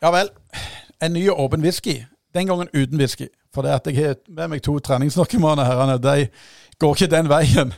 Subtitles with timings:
[0.00, 0.30] Ja vel.
[1.02, 2.04] En ny åpen whisky.
[2.34, 3.26] Den gangen uten whisky.
[3.54, 6.30] For det at jeg har med meg to treningsnarkomane herrene, de
[6.80, 7.74] går ikke den veien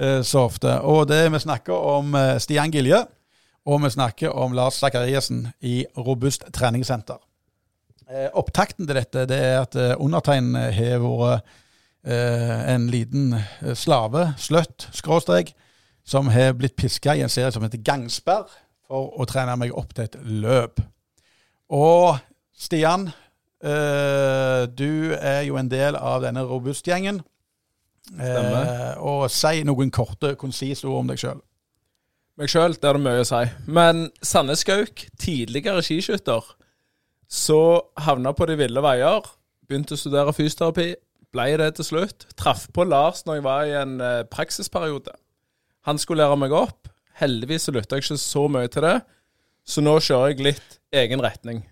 [0.00, 0.78] eh, så ofte.
[0.80, 3.02] Og det vi snakker om eh, Stian Gilje,
[3.66, 7.20] og vi snakker om Lars Zakariassen i Robust treningssenter.
[8.08, 11.54] Eh, opptakten til dette det er at eh, undertegnede har vært
[12.06, 15.52] eh, en liten eh, slave, sløtt, skråstrek,
[16.06, 18.46] som har blitt piska i en serie som heter Gangsperr,
[18.86, 20.80] for å trene meg opp til et løp.
[21.72, 22.18] Og
[22.56, 23.08] Stian,
[23.62, 27.20] eh, du er jo en del av denne Robust-gjengen.
[28.06, 28.60] Stemmer.
[28.62, 31.40] Eh, og si noen korte, konsise ord om deg sjøl.
[32.36, 33.42] Meg sjøl, det er det mye å si.
[33.66, 36.44] Men Sanne Skauk, tidligere skiskytter,
[37.26, 37.60] så
[37.98, 39.26] havna på de ville veier.
[39.66, 40.92] Begynte å studere fysioterapi.
[41.34, 42.28] Ble det til slutt.
[42.38, 45.16] Traff på Lars når jeg var i en eh, praksisperiode.
[45.88, 46.90] Han skulle lære meg opp.
[47.18, 48.96] Heldigvis så lytta jeg ikke så mye til det,
[49.66, 51.64] så nå kjører jeg litt egen retning.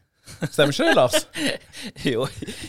[0.51, 1.27] Stemmer ikke det, Lars?
[2.13, 2.27] Jo,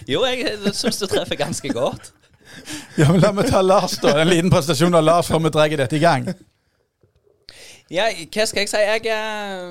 [0.10, 2.12] jo jeg syns du treffer ganske godt.
[3.00, 4.14] Ja, men La meg ta Lars, da.
[4.22, 6.30] En liten prestasjon av Lars før vi drar dette i gang.
[7.92, 8.80] Ja, hva skal jeg si?
[8.80, 9.66] Jeg er,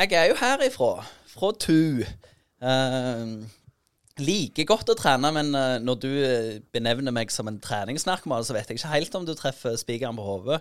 [0.00, 0.88] jeg er jo herifra.
[1.30, 2.02] Fra Tu.
[2.64, 3.44] Uh,
[4.22, 8.54] liker godt å trene, men eh, når du eh, benevner meg som en treningsnarkoman, så
[8.54, 10.60] vet jeg ikke helt om du treffer spikeren på hodet.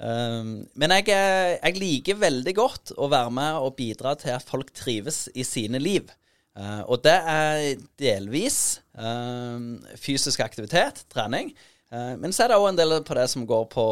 [0.00, 4.46] Um, men jeg, er- jeg liker veldig godt å være med og bidra til at
[4.48, 6.08] folk trives i sine liv.
[6.56, 7.60] Uh, og det er
[8.00, 11.52] delvis um, fysisk aktivitet, trening.
[11.92, 13.84] Uh, men så er det òg en del på det som går på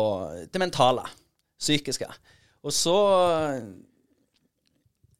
[0.49, 1.05] det mentale,
[1.61, 2.09] psykiske.
[2.65, 2.97] Og så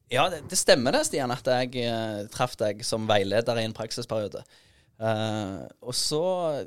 [0.09, 3.75] Ja, det, det stemmer det, Stian, at jeg uh, traff deg som veileder i en
[3.77, 4.41] praksisperiode.
[4.99, 6.21] Eh, og så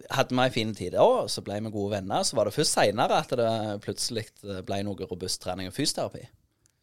[0.09, 2.25] hadde vi ei en fin tid og så ble vi gode venner.
[2.25, 3.51] Så var det først seinere at det
[3.85, 4.29] plutselig
[4.67, 6.25] ble noe robust trening og fysioterapi.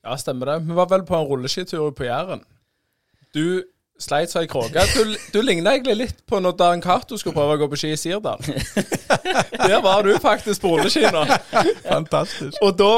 [0.05, 0.61] Ja, stemmer det.
[0.67, 2.45] Vi var vel på en rulleskitur på Jæren.
[3.35, 3.63] Du
[3.99, 4.83] sleit seg i kråke.
[4.95, 7.91] Du, du ligna egentlig litt på når Dan Cato skulle prøve å gå på ski
[7.93, 8.39] i Sirdal.
[9.69, 11.25] Der var du faktisk på rulleski nå.
[11.83, 12.61] Fantastisk.
[12.63, 12.93] Og da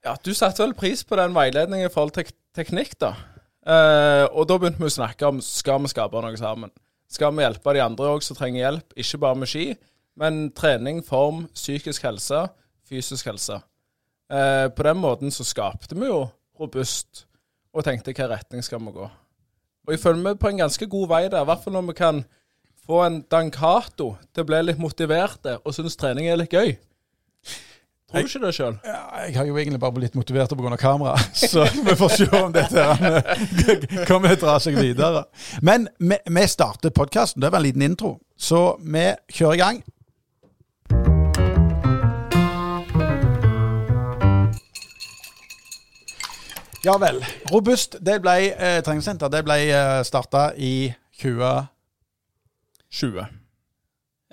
[0.00, 3.12] Ja, du satte vel pris på den veiledningen i forhold til teknikk, da.
[3.60, 6.72] Uh, og da begynte vi å snakke om skal vi skape noe sammen.
[7.10, 9.64] Skal vi hjelpe de andre òg som trenger hjelp, ikke bare med ski,
[10.20, 12.44] men trening, form, psykisk helse,
[12.86, 13.58] fysisk helse.
[14.30, 16.28] Eh, på den måten så skapte vi jo
[16.60, 17.24] robust,
[17.74, 19.08] og tenkte hvilken retning skal vi gå.
[19.86, 21.96] Og jeg føler vi på en ganske god vei der, i hvert fall når vi
[21.98, 22.22] kan
[22.86, 26.76] få en dankato til å bli litt motiverte og synes trening er litt gøy.
[28.10, 28.78] Tror du ikke det sjøl?
[28.82, 30.76] Ja, jeg har jo egentlig bare blitt motivert pga.
[30.76, 31.14] kamera,
[31.52, 32.86] så vi får se om dette
[34.08, 35.24] kommer til å dra seg videre.
[35.62, 37.42] Men vi, vi starter podkasten.
[37.42, 39.82] Det var en liten intro, så vi kjører i gang.
[46.82, 47.20] Ja vel.
[47.52, 49.30] Robust det ble eh, treningssenter.
[49.30, 50.90] Det ble eh, starta i
[51.20, 51.68] 20...
[52.90, 53.26] 20.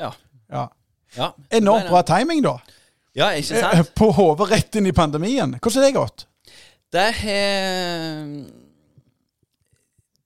[0.02, 0.12] Ja.
[0.50, 0.66] Ja.
[1.14, 1.30] ja.
[1.54, 2.56] Enormt bra timing, da.
[3.18, 3.94] Ja, ikke Eh, sant?
[3.98, 5.58] På hodet rett inn i pandemien.
[5.58, 6.26] Hvordan har det gått?
[6.94, 8.34] Det har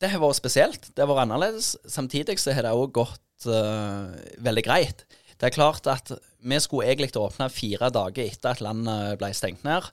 [0.01, 0.89] Det har vært spesielt.
[0.95, 1.75] Det har vært annerledes.
[1.85, 4.09] Samtidig så har det òg gått uh,
[4.41, 5.03] veldig greit.
[5.37, 6.09] Det er klart at
[6.41, 9.85] vi skulle egentlig åpne fire dager etter at landet ble stengt ned.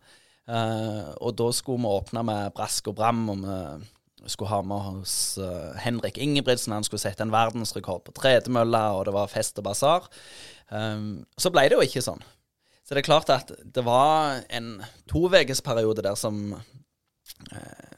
[0.49, 3.45] Uh, og da skulle vi åpne med brask og bram, og
[4.25, 6.73] vi skulle ha med oss uh, Henrik Ingebrigtsen.
[6.73, 10.09] Han skulle sette en verdensrekord på tredemølla, og det var fest og basar.
[10.73, 12.25] Um, så ble det jo ikke sånn.
[12.89, 14.79] Så det er klart at det var en
[15.11, 16.55] tovekesperiode der som
[17.53, 17.97] eh,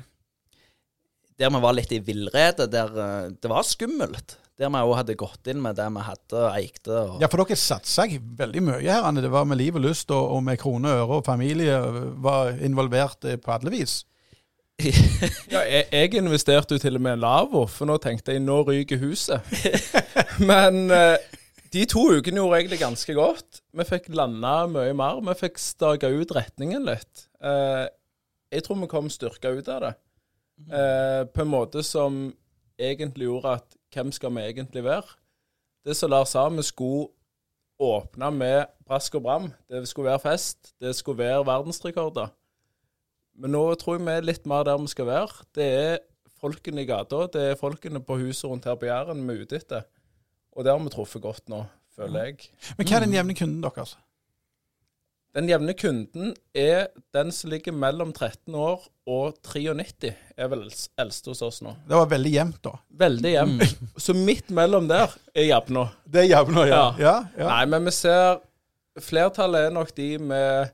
[1.38, 4.34] Der vi var litt i villrede, der eh, det var skummelt.
[4.58, 6.90] Der vi òg hadde gått inn med det vi hadde og eikte.
[6.90, 8.08] Og, Ja, for dere satsa
[8.42, 9.06] veldig mye her.
[9.06, 9.22] Anne.
[9.22, 11.78] Det var med liv og lyst, og, og med krone og øre, og familie
[12.20, 14.00] var involvert eh, på alle vis.
[15.54, 18.62] Ja, jeg, jeg investerte jo til og med en lavvo, for nå tenkte jeg nå
[18.66, 19.40] ryker huset.
[20.50, 21.16] Men eh,
[21.70, 23.60] de to ukene gjorde egentlig ganske godt.
[23.76, 25.20] Vi fikk landa mye mer.
[25.28, 27.26] Vi fikk staka ut retningen litt.
[27.42, 27.86] Eh,
[28.50, 29.92] jeg tror vi kom styrka ut av det.
[30.66, 32.18] Eh, på en måte som
[32.80, 35.16] egentlig gjorde at hvem skal vi egentlig være?
[35.86, 37.08] Det som Lars sa, vi skulle
[37.80, 39.48] åpne med brask og bram.
[39.70, 40.74] Det skulle være fest.
[40.80, 42.34] Det skulle være verdensrekorder.
[43.40, 45.46] Men nå tror jeg vi er litt mer der vi skal være.
[45.54, 45.98] Det er
[46.40, 49.60] folkene i gata, det er folkene på huset rundt her på Jæren vi er ute
[49.60, 49.86] etter.
[50.56, 51.64] Og det har vi truffet godt nå,
[51.96, 52.52] føler jeg.
[52.76, 53.96] Men hva er den jevne kunden deres?
[55.30, 60.64] Den jevne kunden er den som ligger mellom 13 år og 93, er vel
[60.98, 61.76] eldste hos oss nå.
[61.86, 62.72] Det var veldig jevnt, da.
[63.04, 63.84] Veldig jevnt.
[64.06, 65.86] Så midt mellom der er jevna.
[66.02, 66.74] Det er jevna, ja.
[66.74, 66.88] Ja.
[67.04, 67.50] ja, ja.
[67.52, 68.40] Nei, men vi ser
[69.00, 70.72] Flertallet er nok de med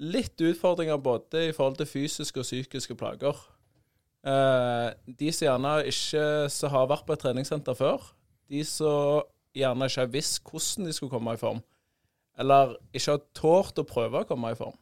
[0.00, 3.36] litt utfordringer både i forhold til fysiske og psykiske plager.
[4.26, 4.88] Eh,
[5.20, 8.08] de som gjerne ikke så har vært på et treningssenter før,
[8.50, 9.22] de som
[9.56, 11.62] gjerne ikke har visst hvordan de skulle komme i form,
[12.38, 14.76] eller ikke har tålt å prøve å komme i form.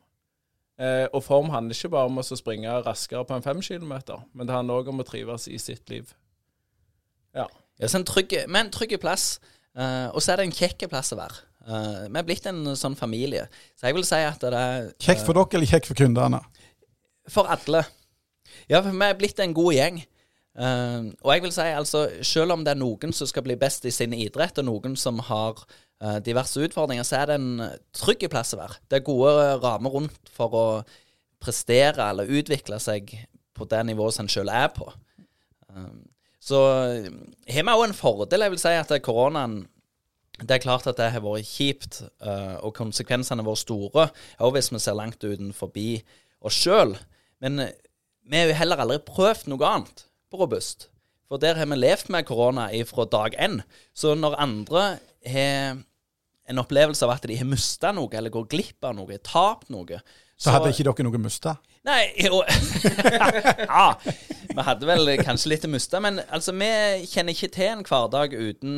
[0.74, 4.48] Eh, og form handler ikke bare om å springe raskere på en fem kilometer, men
[4.48, 6.10] det handler òg om å trives i sitt liv.
[7.34, 7.46] Ja.
[7.78, 9.38] Ja, så en trygg, men en trygg plass.
[9.76, 11.40] eh, og så er det en kjekk plass å være.
[11.66, 13.46] Eh, vi er blitt en sånn familie.
[13.78, 16.42] Så jeg vil si at det er Kjekt for dere eller kjekt for kundene?
[17.32, 17.84] For alle.
[18.68, 20.02] Ja, for vi er blitt en god gjeng.
[20.54, 23.86] Eh, og jeg vil si altså, selv om det er noen som skal bli best
[23.88, 27.64] i sin idrett, og noen som har uh, diverse utfordringer, så er det en
[27.96, 28.78] trygg plass å være.
[28.86, 29.34] Det er gode
[29.64, 30.66] rammer rundt for å
[31.42, 33.16] prestere eller utvikle seg
[33.54, 34.86] på det nivået som en selv er på.
[35.74, 36.02] Uh,
[36.44, 36.60] så
[37.48, 38.44] har vi òg en fordel.
[38.44, 39.62] Jeg vil si at koronaen
[40.34, 44.08] Det er klart at det har vært kjipt, eh, og konsekvensene har vært store,
[44.42, 45.70] òg hvis vi ser langt utenfor
[46.42, 46.96] oss sjøl.
[47.38, 47.70] Men eh,
[48.26, 50.02] vi har jo heller aldri prøvd noe annet
[50.34, 50.88] på robust.
[51.30, 53.60] For der har vi levd med korona fra dag én.
[53.94, 54.82] Så når andre
[55.26, 55.78] har
[56.48, 60.00] en opplevelse av at de har mista noe, eller går glipp av noe, tapt noe
[60.36, 61.56] Så så hadde ikke dere noe mista?
[61.84, 62.42] Nei, jo
[63.70, 63.86] Ja,
[64.50, 66.70] vi hadde vel kanskje litt å miste, men altså, vi
[67.08, 68.76] kjenner ikke til en hverdag uten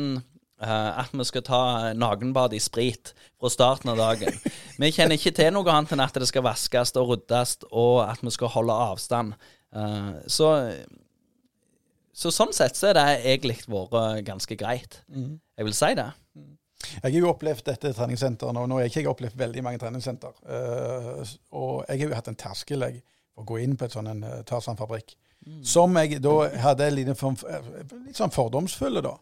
[0.63, 1.61] uh, at vi skal ta
[1.97, 4.39] nakenbad i sprit fra starten av dagen.
[4.77, 8.23] Vi kjenner ikke til noe annet enn at det skal vaskes og ryddes, og at
[8.23, 9.35] vi skal holde avstand.
[9.75, 10.53] Uh, så,
[12.17, 15.01] så sånn sett så er det egentlig vært ganske greit.
[15.13, 16.07] Jeg vil si det.
[16.87, 20.33] Jeg har jo opplevd dette treningssenteret og Nå har jeg ikke opplevd veldig mange treningssenter.
[20.45, 21.23] Uh,
[21.57, 22.99] og jeg har jo hatt en terskel jeg,
[23.33, 25.15] for å gå inn på et sånn en uh, Tarzan-fabrikk.
[25.65, 27.37] Som jeg da hadde litt, form,
[28.05, 29.13] litt sånn fordomsfulle, da.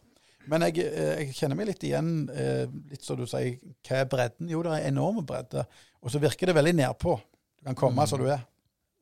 [0.49, 4.09] Men jeg, eh, jeg, kjenner meg litt igjen, eh, litt som du sier, hva er
[4.09, 4.49] bredden?
[4.51, 5.65] Jo, det er enorm bredde.
[6.05, 7.15] Og så virker det veldig nedpå.
[7.59, 8.43] Du kan komme som du er.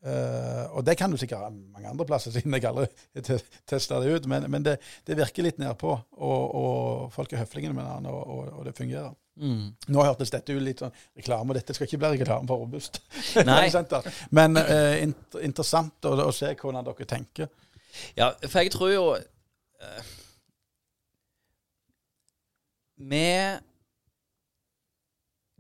[0.04, 2.90] Uh, og det kan du sikkert ha mange andre plasser, siden jeg aldri
[3.72, 4.26] testa det ut.
[4.28, 4.78] Men, men det,
[5.08, 8.76] det, virker litt nedpå, og, og folk er høflige med hverandre, og, og, og, det
[8.76, 9.14] fungerer.
[9.40, 9.72] Mm.
[9.96, 13.00] Nå hørtes dette ut litt sånn reklame, og dette skal ikke bli reklame for Robust.
[14.38, 17.54] Men uh, int interessant å, å, se hvordan dere tenker.
[18.20, 20.14] Ja, for jeg tror jo uh,
[22.98, 23.62] Med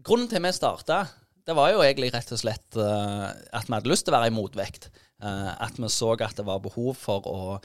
[0.04, 1.04] Grunnen til vi starta
[1.44, 4.32] det var jo egentlig rett og slett uh, at vi hadde lyst til å være
[4.32, 4.90] i motvekt.
[5.24, 7.58] Uh, at vi så at det var behov for å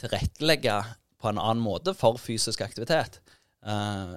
[0.00, 0.76] tilrettelegge
[1.22, 3.20] på en annen måte for fysisk aktivitet.
[3.66, 4.14] Uh,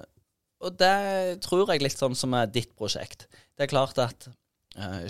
[0.62, 3.26] og det tror jeg litt sånn som er ditt prosjekt.
[3.54, 4.30] Det er klart at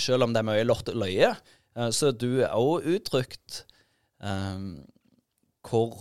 [0.01, 1.31] selv om det er mye lort løye,
[1.93, 3.63] så er du òg uttrykt
[5.69, 5.97] hvor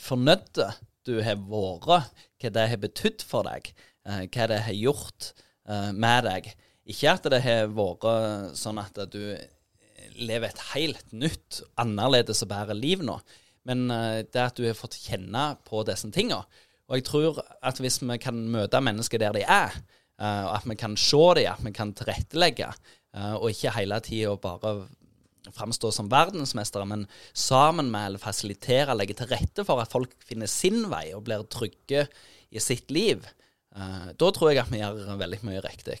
[0.00, 0.60] fornøyd
[1.08, 3.72] du har vært, hva det har betydd for deg,
[4.04, 5.32] hva det har gjort
[5.68, 6.48] med deg.
[6.90, 9.36] Ikke at det har vært sånn at du
[10.18, 13.14] lever et helt nytt, annerledes og bedre liv nå,
[13.68, 16.42] men det at du har fått kjenne på disse tingene.
[16.90, 19.76] Og jeg tror at hvis vi kan møte mennesker der de er,
[20.18, 22.68] og at vi kan se dem, at vi kan tilrettelegge,
[23.38, 24.74] og ikke hele tida bare
[25.52, 30.50] framstå som verdensmestere, men sammen med eller fasilitere, legge til rette for at folk finner
[30.50, 32.04] sin vei og blir trygge
[32.52, 33.24] i sitt liv,
[33.72, 35.96] da tror jeg at vi gjør veldig mye riktig.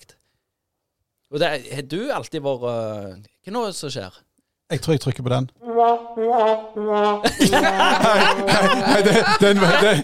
[1.32, 3.16] Og det, har du alltid vært uh,
[3.48, 4.12] Hva er det som skjer?
[4.72, 5.46] Jeg tror jeg trykker på den.
[5.62, 5.68] Nei,
[9.40, 10.02] den, var, feil.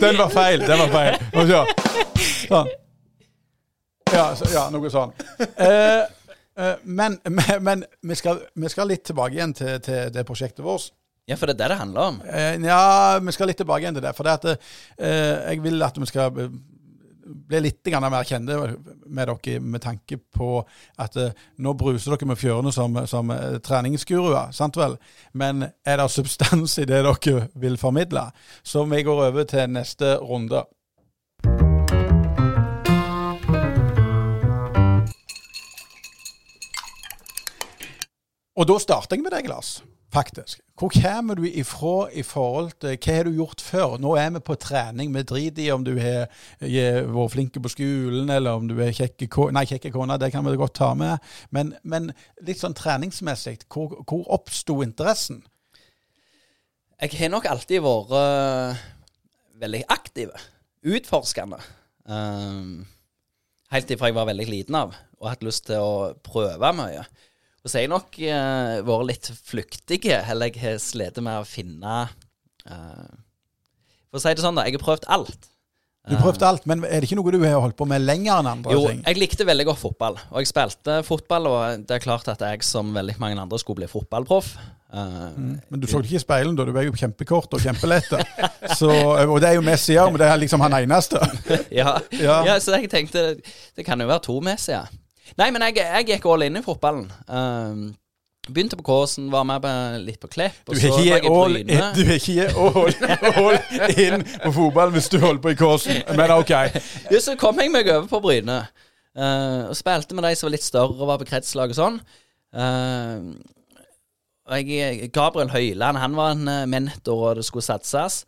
[0.00, 0.60] den, var feil.
[0.60, 1.14] Den var feil.
[2.50, 2.68] Sånn.
[4.10, 5.12] Ja, så, ja, noe sånn.
[5.56, 6.04] Uh,
[6.84, 7.16] men,
[7.64, 10.92] men vi, skal, vi, skal, litt tilbake igjen til, til det prosjektet vårt.
[11.28, 12.20] Ja, for det er det det handler om?
[12.26, 14.14] Eh, ja, vi skal litt tilbake igjen til det.
[14.16, 16.32] For det at, eh, jeg vil at vi skal
[17.30, 18.56] bli litt mer kjente
[19.06, 20.50] med dere med tanke på
[20.98, 24.96] at eh, nå bruser dere med fjørene som, som eh, treningsguruer, sant vel?
[25.32, 28.30] Men er det substans i det dere vil formidle?
[28.62, 30.64] Så vi går over til neste runde.
[38.60, 39.78] Og da starter jeg med deg, Lars
[40.12, 40.60] faktisk.
[40.78, 43.96] Hvor kommer du ifra i forhold til hva har du gjort før?
[44.00, 45.12] Nå er vi på trening.
[45.14, 49.28] Vi driter i om du har vært flink på skolen, eller om du er kjekke
[49.52, 51.18] Nei, kjekke kone, det kan vi godt ta med.
[51.50, 52.10] Men, men
[52.46, 55.42] litt sånn treningsmessig, hvor, hvor oppsto interessen?
[57.00, 58.80] Jeg har nok alltid vært uh,
[59.60, 60.32] veldig aktiv.
[60.84, 61.60] Utforskende.
[62.08, 62.86] Um,
[63.72, 67.04] helt ifra jeg var veldig liten av, og hatt lyst til å prøve mye.
[67.68, 72.02] Så har jeg nok uh, vært litt flyktig, eller jeg har slitt med å finne
[72.64, 73.10] uh,
[74.08, 74.64] For å si det sånn, da.
[74.64, 75.50] Jeg har prøvd alt.
[76.08, 78.40] Du har prøvd alt, men er det ikke noe du har holdt på med lenger
[78.40, 79.02] enn andre Jo, ting?
[79.04, 80.16] jeg likte veldig godt fotball.
[80.32, 83.82] Og jeg spilte fotball, og det er klart at jeg som veldig mange andre skulle
[83.82, 84.54] bli fotballproff.
[84.90, 85.60] Mm.
[85.68, 88.08] Men du så det ikke i speilen da, du var jo kjempekort og kjempelett.
[88.80, 91.20] Så, og det er jo Messi òg, men det er liksom han eneste.
[91.80, 91.92] ja.
[92.16, 92.40] Ja.
[92.48, 92.56] ja.
[92.62, 94.88] så jeg tenkte det kan jo være to Messier.
[94.88, 94.98] seg.
[95.38, 97.06] Nei, men jeg, jeg gikk all in i fotballen.
[97.28, 97.84] Um,
[98.50, 100.62] begynte på Kåsen, var med på, litt på Klepp.
[100.66, 101.92] Du er så ikke all, Bryne.
[101.94, 106.34] du er ikke all, all in på fotball hvis du holder på i Kåsen, men
[106.34, 106.54] OK.
[106.56, 108.64] Ja, så kom jeg meg over på Bryne.
[109.18, 112.02] Uh, og spilte med de som var litt større og var på kretslag og sånn.
[112.54, 113.34] Uh,
[114.58, 118.24] jeg, Gabriel Høyland han var en eh, mentor, og det skulle satses.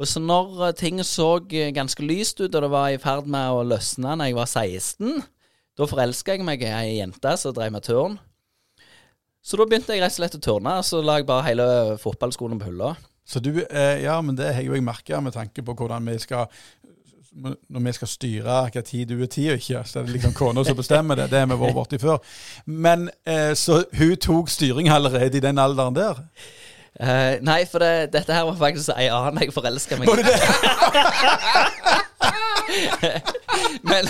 [0.00, 1.38] Og så når eh, ting så
[1.74, 5.22] ganske lyst ut, og det var i ferd med å løsne når jeg var 16,
[5.80, 8.18] da forelska jeg meg i ei jente som drev med turn.
[9.40, 11.66] Så da begynte jeg rett og slett å turne, så la jeg bare hele
[12.00, 12.92] fotballskolen på hylla.
[13.24, 16.18] Så du, eh, ja, men det har jo jeg merka med tanke på hvordan vi
[16.18, 16.50] skal
[17.70, 20.32] Når vi skal styre hva tid du er tid og ikke, så er det liksom
[20.34, 21.28] kona som bestemmer det.
[21.30, 22.18] Det har vi vært borti før.
[22.66, 26.24] Men eh, så hun tok styring allerede i den alderen der?
[26.98, 30.26] Eh, nei, for det, dette her var faktisk ei annen jeg forelska meg i.
[33.90, 34.06] Men,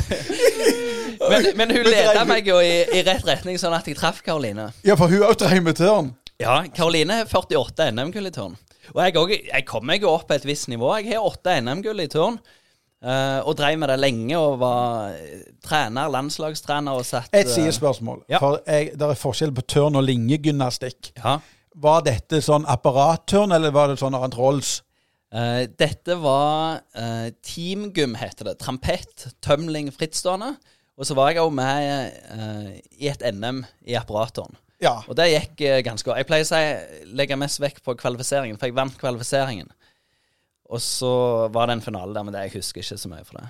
[1.31, 4.71] men, men hun leda meg jo i, i rett retning, sånn at jeg traff Karoline.
[4.87, 6.11] Ja, for hun òg dreiv med tørn.
[6.41, 8.57] Ja, Karoline er 48 NM-gull i tørn.
[8.95, 10.91] Og jeg, også, jeg kom meg jo opp på et visst nivå.
[10.99, 12.41] Jeg har åtte NM-gull i tørn.
[13.01, 17.55] Uh, og drev med det lenge og var eh, trener, landslagstrener og satt Et eh,
[17.55, 18.27] sidespørsmål.
[18.29, 18.37] Ja.
[18.43, 21.15] For det er forskjell på tørn og linjegymnastikk.
[21.17, 21.39] Ja.
[21.81, 24.81] Var dette sånn apparattørn, eller var det sånn annet Rolls?
[25.31, 28.57] Eh, dette var uh, teamgym, heter det.
[28.59, 30.57] Trampett, tømling, frittstående.
[30.99, 34.59] Og så var jeg òg med uh, i et NM i apparatoren.
[34.83, 34.99] Ja.
[35.07, 36.19] Og det gikk ganske godt.
[36.19, 39.69] Jeg pleier å si, legge mest vekt på kvalifiseringen, for jeg vant kvalifiseringen.
[40.71, 41.13] Og så
[41.53, 43.49] var det en finale der, men det, jeg husker ikke så mye for det.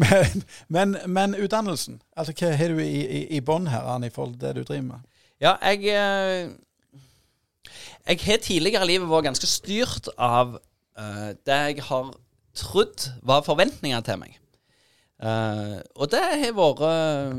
[0.00, 4.14] Men, men, men utdannelsen, altså hva har du i, i, i bånn her, Arne, i
[4.14, 5.02] forhold til det du driver med?
[5.42, 6.54] Ja, jeg
[8.06, 10.56] Jeg har tidligere i livet vært ganske styrt av
[10.98, 12.10] eh, det jeg har
[12.56, 14.36] trodd var forventninger til meg.
[15.16, 17.36] Uh, og det har vært eh,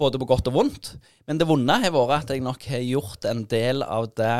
[0.00, 0.92] både på godt og vondt.
[1.28, 4.36] Men det vonde har vært at jeg nok har gjort en del av det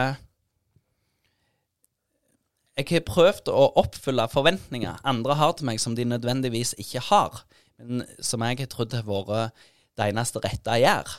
[2.80, 7.42] Jeg har prøvd å oppfylle forventninger andre har til meg, som de nødvendigvis ikke har.
[7.76, 9.52] Men som jeg har trodd har vært
[10.00, 11.12] det eneste rette jeg gjør.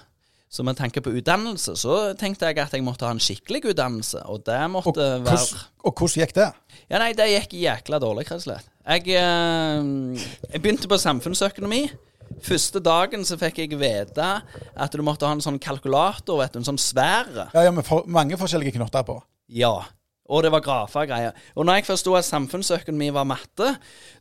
[0.53, 4.21] Så med tanke på utdannelse, så tenkte jeg at jeg måtte ha en skikkelig utdannelse.
[4.29, 6.49] Og det Og måtte være og hvordan gikk det?
[6.91, 8.67] Ja, nei, det gikk jækla dårlig, rett og slett.
[8.83, 11.87] Jeg, eh, jeg begynte på samfunnsøkonomi.
[12.43, 14.29] Første dagen så fikk jeg vite
[14.75, 17.49] at du måtte ha en sånn kalkulator, vet du, en sånn svære.
[17.55, 19.17] Ja, ja, med for, mange forskjellige knotter på.
[19.49, 19.73] Ja.
[20.29, 21.39] Og det var grafer og greier.
[21.57, 23.73] Og når jeg forsto at samfunnsøkonomi var matte,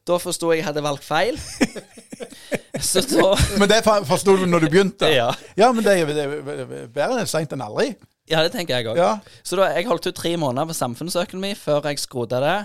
[0.09, 1.39] da forsto jeg at jeg hadde valgt feil.
[3.61, 5.09] Men det for- forsto du når du begynte?
[5.13, 5.31] Ja.
[5.59, 7.93] Ja, men det er, det er bedre seint enn aldri.
[8.31, 8.99] Ja, det tenker jeg òg.
[9.01, 9.17] Ja.
[9.45, 12.57] Så da, jeg holdt ut tre måneder på samfunnsøkonomi før jeg skrota det.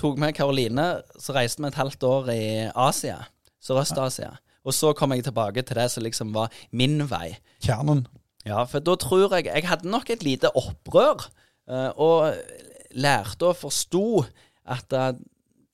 [0.00, 0.86] Tok med Karoline,
[1.20, 2.42] så reiste vi et halvt år i
[2.72, 3.18] Asia.
[3.62, 4.32] Sørøst-Asia.
[4.66, 7.34] Og så kom jeg tilbake til det som liksom var min vei.
[7.62, 8.06] Kjernen.
[8.46, 11.28] Ja, for da tror jeg Jeg hadde nok et lite opprør,
[11.70, 12.32] eh, og
[12.98, 14.24] lærte og forsto
[14.66, 15.12] at eh,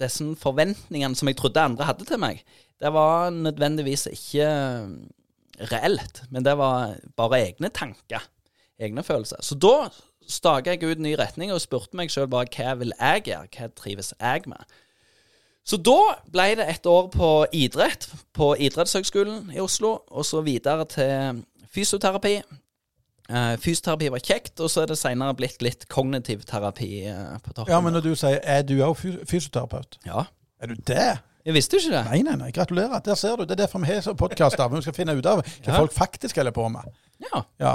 [0.02, 2.42] disse forventningene som jeg trodde andre hadde til meg,
[2.80, 8.22] det var nødvendigvis ikke eh, reelt, men det var bare egne tanker.
[8.78, 9.40] Egne følelser.
[9.42, 9.88] Så da
[10.28, 13.48] staka jeg ut en ny retning og spurte meg sjøl bare hva vil jeg gjøre,
[13.56, 14.76] hva trives jeg med?
[15.68, 15.98] Så da
[16.32, 21.42] ble det et år på idrett på Idrettshøgskolen i Oslo, og så videre til
[21.74, 22.38] fysioterapi.
[23.28, 27.52] Eh, fysioterapi var kjekt, og så er det seinere blitt litt kognitiv terapi eh, på
[27.52, 27.72] toppen.
[27.74, 28.94] Ja, men når du sier er du òg
[29.28, 30.24] fysioterapeut, Ja.
[30.62, 31.18] er du det?
[31.48, 32.00] Jeg visste ikke det.
[32.10, 33.00] Nei, nei, nei, gratulerer.
[33.06, 33.46] Der ser du.
[33.48, 34.68] Det er derfor vi har podkaster.
[34.74, 35.76] Vi skal finne ut av hva Ja.
[35.78, 36.90] folk faktisk holder på med.
[37.24, 37.72] Ja, Ja.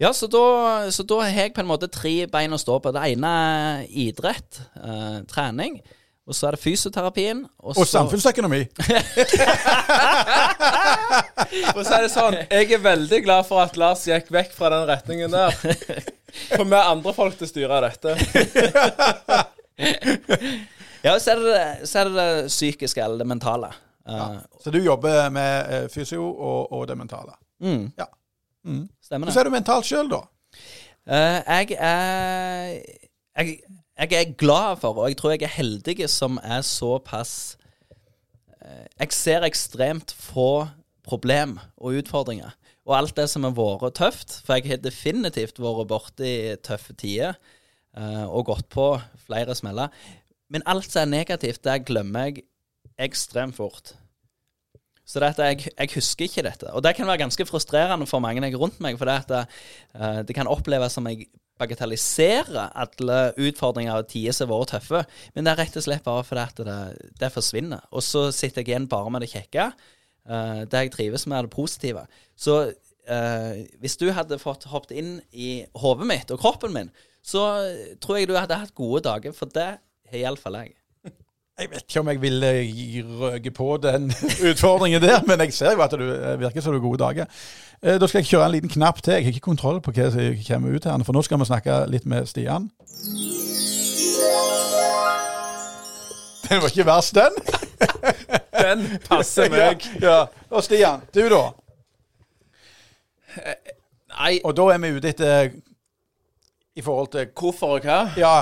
[0.00, 2.92] ja så, da, så da har jeg på en måte tre bein å stå på.
[2.96, 5.82] Det ene er idrett, eh, trening.
[6.28, 7.44] Og så er det fysioterapien.
[7.58, 8.62] Og, Og så, samfunnsøkonomi.
[11.72, 14.68] For å si det sånn, jeg er veldig glad for at Lars gikk vekk fra
[14.72, 15.50] den retningen der.
[16.56, 18.16] For vi er andre folk til å styre dette.
[21.04, 23.70] Ja, så er, det, så er det det psykiske eller det mentale.
[24.08, 24.28] Ja.
[24.62, 27.36] Så du jobber med eh, fysio og, og det mentale.
[27.60, 28.08] mm, Ja.
[28.64, 28.88] Mm.
[29.02, 29.32] stemmer det.
[29.34, 30.22] Hvordan er du mentalt sjøl, da?
[31.08, 32.82] Uh, jeg er
[33.38, 33.60] jeg,
[33.98, 37.56] jeg er glad for, og jeg tror jeg er heldig som er såpass
[38.60, 40.66] uh, Jeg ser ekstremt få
[41.06, 42.50] problem og utfordringer.
[42.88, 47.36] Og alt det som har vært tøft, for jeg har definitivt vært borti tøffe tider
[47.96, 48.90] uh, og gått på
[49.26, 49.88] flere smeller.
[50.52, 52.44] Men alt som er negativt, det glemmer jeg
[52.98, 53.94] ekstremt fort.
[55.08, 56.70] Så det at jeg, jeg husker ikke dette.
[56.76, 59.44] Og det kan være ganske frustrerende for mange jeg rundt meg, for det, at det,
[60.28, 65.00] eh, kan oppleves som jeg bagatelliserer alle utfordringer og tider som har vært tøffe.
[65.34, 66.76] Men det er rett og slett bare fordi det,
[67.20, 67.88] det forsvinner.
[67.90, 69.70] Og så sitter jeg igjen bare med det kjekke.
[70.28, 72.04] Uh, det jeg trives med, er det positive.
[72.36, 76.92] Så uh, hvis du hadde fått hoppet inn i hodet mitt og kroppen min,
[77.24, 77.48] så
[78.04, 79.78] tror jeg du hadde hatt gode dager, for det
[80.10, 80.74] har iallfall jeg.
[81.58, 82.50] Jeg vet ikke om jeg ville
[83.18, 84.12] røke på den
[84.50, 87.26] utfordringen der, men jeg ser jo at du eh, virker som du har gode dager.
[87.82, 89.12] Eh, Da skal jeg kjøre en liten knapp til.
[89.16, 91.80] Jeg har ikke kontroll på hva som kommer ut her, for nå skal vi snakke
[91.90, 92.70] litt med Stian.
[96.48, 97.34] Den var ikke verst, den.
[98.62, 99.84] Den passer meg.
[100.02, 100.24] Ja.
[100.50, 101.42] Og Stian, du da?
[104.18, 105.50] Nei, Og da er vi ute etter
[106.78, 107.98] I forhold til hvorfor og hva?
[108.18, 108.32] Ja,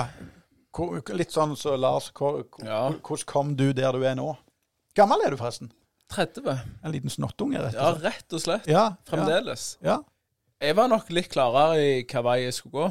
[1.17, 4.35] litt sånn så Lars, hvordan kom du der du er nå?
[4.95, 5.71] Gammel er du forresten?
[6.09, 6.47] 30.
[6.83, 8.03] En liten snottunge, rett og slett.
[8.03, 8.67] Ja, rett og slett.
[8.71, 9.77] Ja, Fremdeles.
[9.83, 9.97] Ja.
[10.61, 12.87] Jeg var nok litt klarere i hva vei jeg skulle gå.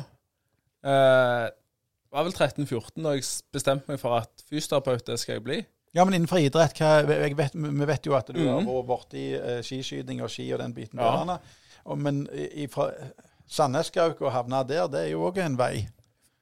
[0.87, 1.47] Eh,
[2.13, 5.59] var vel 13-14 da jeg bestemte meg for at fysioterapeut skal jeg bli.
[5.97, 6.77] ja, men innenfor idrett,
[7.09, 8.67] vet, vi vet jo at du har Mhm.
[8.69, 11.25] vært borti uh, skiskyting og ski og den biten Ja.
[11.25, 11.41] der.
[11.97, 12.91] Men i- fra
[13.49, 15.89] Sandnesgauk og havna der, det er jo òg en vei.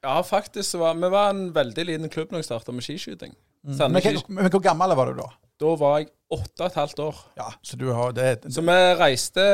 [0.05, 3.33] Ja, faktisk var vi var en veldig liten klubb når jeg starta med skiskyting.
[3.65, 5.31] Men, Sandnes men hvor gammel var du da?
[5.61, 7.19] Da var jeg åtte og et halvt år.
[7.39, 9.45] Ja, så du har det, Så vi reiste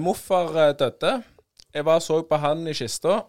[0.00, 1.22] Morfar eh, døde.
[1.74, 3.20] Jeg var og så på han i kista,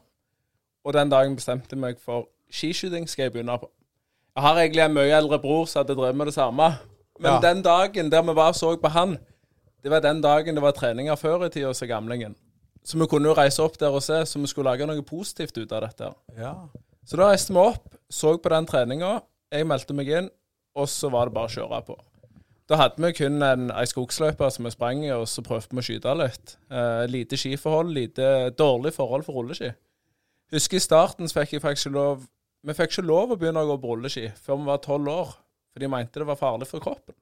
[0.85, 3.69] og den dagen bestemte jeg meg for skiskyting skal jeg begynne på.
[4.37, 6.71] Jeg har egentlig en mye eldre bror som hadde drevet med det samme.
[7.19, 7.39] Men Ja.
[7.41, 9.17] den dagen der vi var og så på han,
[9.83, 12.35] det var den dagen det var treninger før i tida, sa gamlingen.
[12.87, 15.57] Så vi kunne jo reise opp der og se, så vi skulle lage noe positivt
[15.59, 16.11] ut av dette.
[16.39, 16.53] Ja.
[17.07, 19.17] Så da reiste vi opp, så på den treninga.
[19.51, 20.29] Jeg meldte meg inn,
[20.77, 21.97] og så var det bare å kjøre på.
[22.67, 25.83] Da hadde vi kun en, ei skogsløype som vi sprang i, og så prøvde vi
[25.83, 26.55] å skyte litt.
[26.71, 29.71] Eh, lite skiforhold, lite dårlig forhold for rulleski.
[30.51, 32.21] Husker i starten så fikk jeg faktisk lov
[32.67, 35.35] Vi fikk ikke lov å begynne å gå på rulleski før vi var tolv år,
[35.71, 37.15] for de mente det var farlig for kroppen.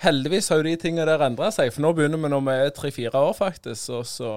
[0.00, 2.72] Heldigvis har jo de tingene der endra seg, for nå begynner vi når vi er
[2.76, 4.30] tre-fire år, faktisk, og så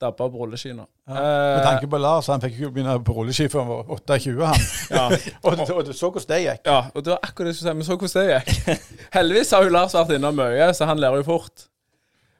[0.00, 0.82] dabba på rulleskiene.
[0.82, 0.86] nå.
[1.08, 4.66] Med tanke på Lars, han fikk jo begynne på rulleski før han var 28, han.
[4.98, 5.04] ja.
[5.46, 6.66] og, og du så hvordan det gikk.
[6.66, 7.78] Ja, og det var akkurat det jeg skulle si.
[7.78, 8.82] Vi så hvordan det gikk.
[9.16, 11.68] Heldigvis har jo Lars vært innom mye, så han lærer jo fort.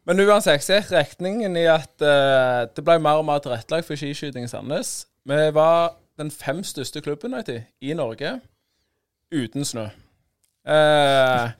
[0.07, 3.98] Men uansett så gikk retningen i at uh, det ble mer og mer tilrettelagt for
[3.98, 5.07] skiskyting i Sandnes.
[5.26, 7.35] Vi var den fem største klubben
[7.81, 8.38] i Norge
[9.35, 9.88] uten snø.
[10.66, 11.50] Eh,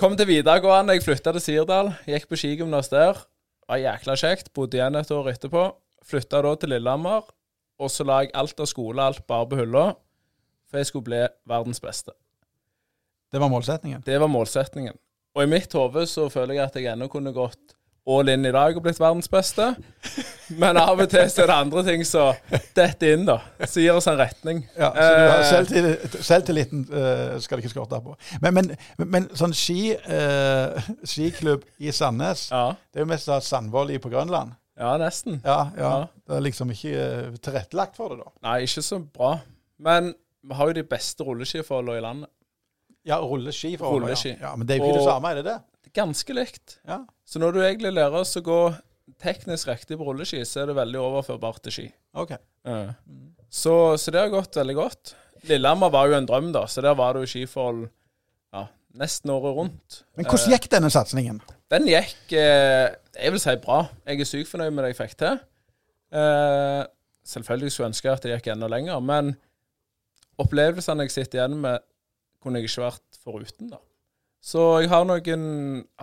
[0.00, 3.20] kom til videregående, jeg flytta til Sirdal, gikk på skigymnas der.
[3.68, 4.52] Var jækla kjekt.
[4.56, 5.64] Bodde igjen et år etterpå.
[6.04, 7.24] Flytta da til Lillehammer,
[7.80, 9.84] og så la jeg alt av skole, alt bare på hylla,
[10.68, 12.12] for jeg skulle bli verdens beste.
[13.32, 14.02] Det var målsetningen.
[14.04, 14.98] Det var målsetningen.
[15.34, 17.74] Og i mitt hode så føler jeg at jeg ennå kunne gått
[18.06, 19.70] all in i dag og blitt verdens beste.
[20.60, 22.34] Men av og til så er det andre ting som
[22.76, 23.38] detter inn, da.
[23.64, 24.58] Som gir oss en retning.
[24.76, 28.16] Ja, så du har Eh, selvtillit, Selvtilliten uh, skal det ikke skorte på.
[28.44, 28.74] Men, men,
[29.08, 30.76] men sånn ski, uh,
[31.08, 34.52] skiklubb i Sandnes, Ja, det er jo mest av Sandvoll i på Grønland.
[34.76, 35.40] ja nesten.
[35.44, 35.94] Ja, ja.
[36.28, 36.94] Det er liksom ikke
[37.32, 38.34] uh, tilrettelagt for det, da.
[38.50, 39.38] Nei, ikke så bra.
[39.80, 40.12] Men
[40.44, 42.30] vi har jo de beste rulleskiforholdene i landet.
[43.08, 43.76] Ja, rulleski.
[43.80, 44.34] Rulleski.
[44.36, 44.50] Ja.
[44.50, 45.60] ja, Men det er jo ikke Og- det samme, er det det?
[45.94, 46.78] Ganske likt.
[46.88, 47.02] Ja.
[47.24, 48.60] Så når du egentlig lærer oss å gå
[49.22, 51.84] teknisk riktig på rulleski, så er det veldig overførbart til ski.
[52.18, 52.34] OK.
[52.66, 52.78] Ja.
[53.52, 55.14] Så, så det har gått veldig godt.
[55.48, 57.84] Lillehammer var jo en drøm, da, så der var det jo skiforhold
[58.54, 58.64] ja,
[59.00, 60.00] nesten året rundt.
[60.16, 61.40] Men hvordan gikk denne satsingen?
[61.72, 63.84] Den gikk eh, jeg vil si bra.
[64.08, 65.40] Jeg er sykt fornøyd med det jeg fikk til.
[66.14, 66.82] Eh,
[67.28, 69.34] selvfølgelig skulle jeg ønske at det gikk enda lenger, men
[70.40, 71.84] opplevelsene jeg sitter igjen med,
[72.42, 73.70] kunne jeg ikke vært foruten.
[73.72, 73.80] da.
[74.44, 75.44] Så jeg har noen,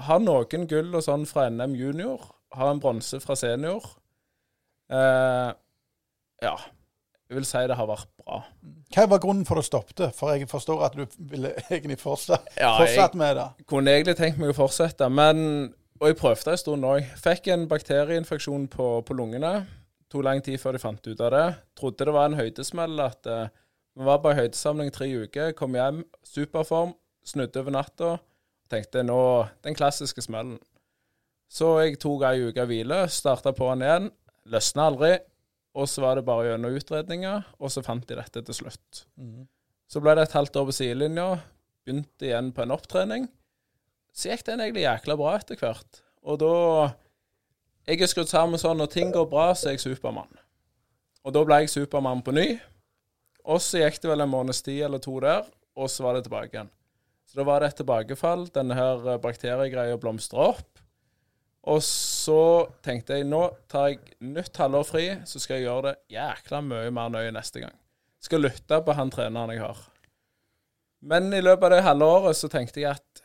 [0.02, 2.24] har noen gull og sånn fra NM junior.
[2.58, 3.86] Har en bronse fra senior.
[4.92, 5.52] Eh,
[6.42, 6.54] ja.
[7.30, 8.42] Jeg vil si det har vært bra.
[8.92, 10.02] Hva var grunnen for at du stoppet?
[10.18, 13.46] For jeg forstår at du ville egentlig fortsatt, Ja, fortsatt med det.
[13.70, 15.46] kunne egentlig tenkt meg å fortsette, men
[16.02, 17.06] Og jeg prøvde en stund òg.
[17.22, 19.68] Fikk en bakterieinfeksjon på, på lungene.
[20.10, 21.44] Tok lang tid før de fant ut av det.
[21.78, 22.98] Trodde det var en høydesmell.
[23.06, 23.52] At eh,
[23.94, 25.54] vi var på høydesamling tre uker.
[25.54, 26.96] Kom hjem, superform.
[27.22, 28.16] Snudde over natta.
[28.72, 29.20] Tenkte nå
[29.66, 30.60] Den klassiske smellen.
[31.52, 34.06] Så jeg tok ei uke hvile, starta på den igjen.
[34.48, 35.18] Løsna aldri.
[35.76, 39.06] Og så var det bare gjennom utredninger, og så fant de dette til slutt.
[39.88, 41.28] Så ble det et halvt år på sidelinja.
[41.86, 43.28] Begynte igjen på en opptrening.
[44.12, 46.02] Så gikk den egentlig jækla bra etter hvert.
[46.24, 46.56] Og da
[47.88, 50.30] Jeg er skrudd sammen sånn når ting går bra, så er jeg Supermann.
[51.26, 52.60] Og da ble jeg Supermann på ny.
[53.44, 56.28] Og så gikk det vel en måneds tid eller to der, og så var det
[56.28, 56.70] tilbake igjen.
[57.32, 58.50] Så da var det et tilbakefall.
[58.52, 60.82] Denne her eh, bakteriegreia blomstra opp.
[61.72, 62.42] Og så
[62.84, 63.40] tenkte jeg nå
[63.72, 64.02] tar jeg
[64.34, 67.76] nytt halvår fri, så skal jeg gjøre det jækla mye mer nøye neste gang.
[68.22, 69.80] Skal lytte på han treneren jeg har.
[71.08, 73.24] Men i løpet av det halvåret så tenkte jeg at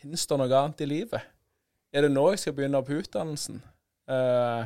[0.00, 1.28] finnes det noe annet i livet?
[1.94, 3.60] Er det nå jeg skal begynne på utdannelsen?
[4.10, 4.64] Eh,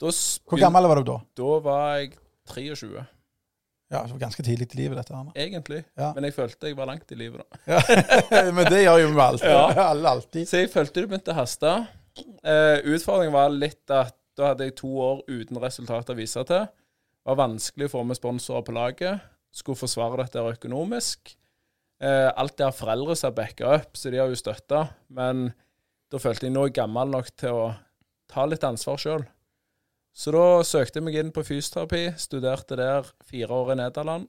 [0.00, 1.18] Hvor gammel var du da?
[1.36, 2.14] Da var jeg
[2.54, 3.02] 23,
[3.90, 5.32] Ja, så Ganske tidlig i livet, dette Anna.
[5.34, 5.80] egentlig.
[5.98, 6.12] Ja.
[6.14, 7.80] Men jeg følte jeg var langt i livet da.
[8.56, 9.50] Men det gjør jo vi alltid.
[9.56, 9.88] Ja.
[9.88, 10.46] Alle alltid.
[10.48, 11.72] Så jeg følte det begynte å haste.
[12.44, 16.68] Eh, utfordringen var litt at da hadde jeg to år uten resultater å vise til.
[16.70, 19.26] Det var vanskelig å få med sponsorer på laget.
[19.52, 21.34] Skulle forsvare dette økonomisk.
[22.00, 24.86] Eh, alt det har foreldre som har backa opp, så de har jo støtta.
[25.12, 25.48] Men
[26.10, 27.66] da følte jeg nå er jeg gammel nok til å
[28.30, 29.26] ta litt ansvar sjøl.
[30.16, 34.26] Så da søkte jeg meg inn på fysioterapi, studerte der fire år i Nederland.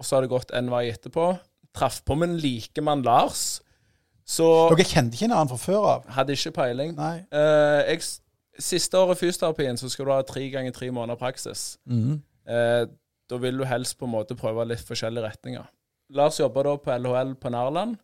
[0.00, 1.32] Og så har det gått en vei etterpå.
[1.76, 3.60] Traff på min likemann Lars.
[4.30, 6.08] Så Dere kjente ikke en annen fra før av?
[6.16, 6.94] hadde ikke peiling.
[6.96, 8.06] Eh, jeg,
[8.62, 11.74] siste året i fysioterapien så skal du ha tre ganger tre måneder praksis.
[11.90, 12.20] Mm.
[12.46, 12.84] Eh,
[13.30, 15.66] da vil du helst på en måte prøve litt forskjellige retninger.
[16.14, 17.98] Lars jobber da på LHL på Nærland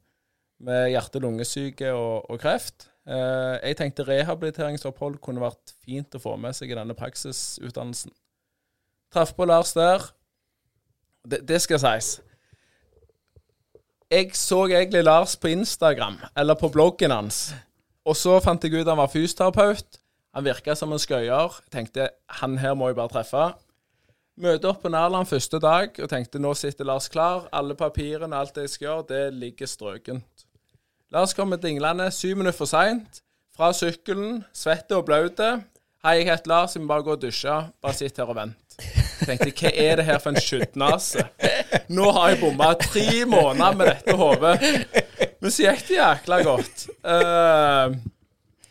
[0.67, 2.91] med hjerte-lungesyke og, og kreft.
[3.07, 8.15] Eh, jeg tenkte rehabiliteringsopphold kunne vært fint å få med seg i denne praksisutdannelsen.
[9.15, 10.09] Traff på Lars der.
[11.27, 12.17] Det, det skal sies.
[14.11, 17.49] Jeg så egentlig Lars på Instagram, eller på bloggen hans.
[18.07, 20.01] Og så fant jeg ut han var fysioterapeut.
[20.37, 21.55] Han virka som en skøyer.
[21.73, 23.47] Tenkte han her må jeg bare treffe.
[24.37, 27.47] Møte opp på Nærland første dag og tenkte nå sitter Lars klar.
[27.57, 30.47] Alle papirene, alt det jeg skal gjøre, det ligger strøkent.
[31.11, 33.21] Lars kommer dinglende syv minutter for seint.
[33.57, 35.53] Fra sykkelen, svette og blaute.
[36.03, 37.55] Hei, jeg heter Lars, jeg må bare gå og dusje.
[37.83, 38.75] Bare sitt her og vent.
[39.23, 41.23] Tenkte, hva er det her for en skjuddnase?
[41.95, 44.57] Nå har jeg bomma tre måneder med dette hodet.
[45.41, 46.85] Men så gikk det jækla godt.
[47.07, 47.95] Uh,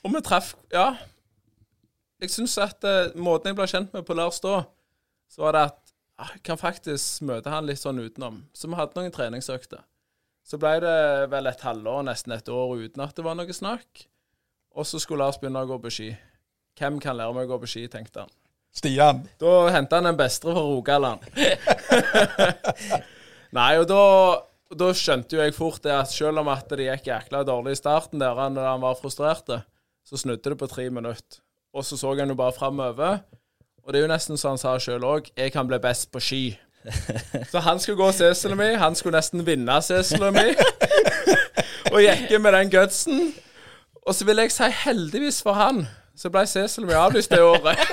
[0.04, 0.92] og vi traff Ja.
[2.20, 4.66] Jeg syns at uh, måten jeg ble kjent med på Lars da,
[5.32, 5.82] så var det at
[6.20, 8.44] ah, jeg kan faktisk møte han litt sånn utenom.
[8.56, 9.84] Så vi hadde noen treningsøkter.
[10.46, 10.98] Så ble det
[11.32, 14.06] vel et halvår, nesten et år, uten at det var noe snakk.
[14.78, 16.10] Og så skulle Lars begynne å gå på ski.
[16.78, 18.34] Hvem kan lære meg å gå på ski, tenkte han.
[18.76, 19.24] Stian.
[19.40, 21.24] Da henta han en bestre fra Rogaland.
[23.58, 24.02] Nei, og da,
[24.76, 27.80] da skjønte jo jeg fort det at selv om at det gikk jækla dårlig i
[27.80, 29.48] starten der han, han var frustrert,
[30.06, 31.40] så snudde det på tre minutter.
[31.76, 33.24] Og så så han jo bare framover.
[33.86, 36.22] Og det er jo nesten som han sa sjøl òg, jeg kan bli best på
[36.22, 36.44] ski.
[37.52, 40.48] Så han skulle gå Cecilie mi, han skulle nesten vinne Cecilie mi.
[41.94, 43.34] og gikk med den gutsen.
[44.06, 45.86] Og så vil jeg si heldigvis for han,
[46.18, 47.80] så ble Cecilie mi avlyst det året.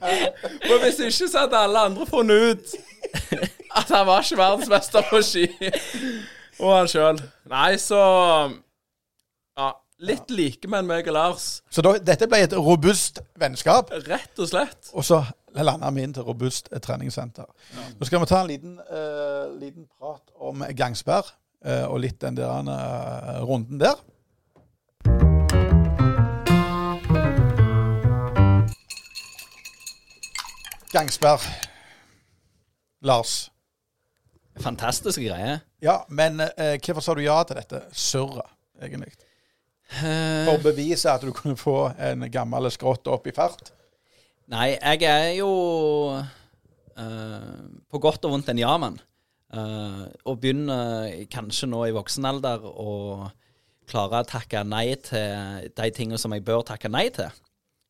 [0.00, 2.72] For hvis ikke så hadde alle andre funnet ut
[3.76, 5.44] at han var ikke verdensmester på ski.
[6.60, 7.20] Og han sjøl.
[7.50, 8.00] Nei, så
[9.58, 9.70] Ja.
[10.00, 11.46] Litt like med meg og Lars.
[11.70, 14.88] Så da, dette ble et robust vennskap, Rett og slett.
[14.96, 15.18] og så
[15.54, 17.44] landa vi inn til robust treningssenter.
[17.44, 17.98] treningssenter.
[17.98, 21.32] Nå skal vi ta en liten, uh, liten prat om gangsperr,
[21.66, 23.98] uh, og litt den der uh, runden der.
[30.92, 31.40] Gangsperr.
[33.02, 33.50] Lars.
[34.60, 35.60] Fantastiske greier.
[35.80, 38.48] Ja, men eh, hvorfor sa du ja til dette surret,
[38.82, 39.12] egentlig?
[39.90, 43.72] Eh, For å bevise at du kunne få en gammel skrått opp i fart?
[44.50, 45.50] Nei, jeg er jo
[46.10, 48.96] uh, på godt og vondt en ja-mann.
[49.50, 53.28] Uh, og begynner kanskje nå i voksen alder å
[53.90, 57.30] klare å takke nei til de tingene som jeg bør takke nei til.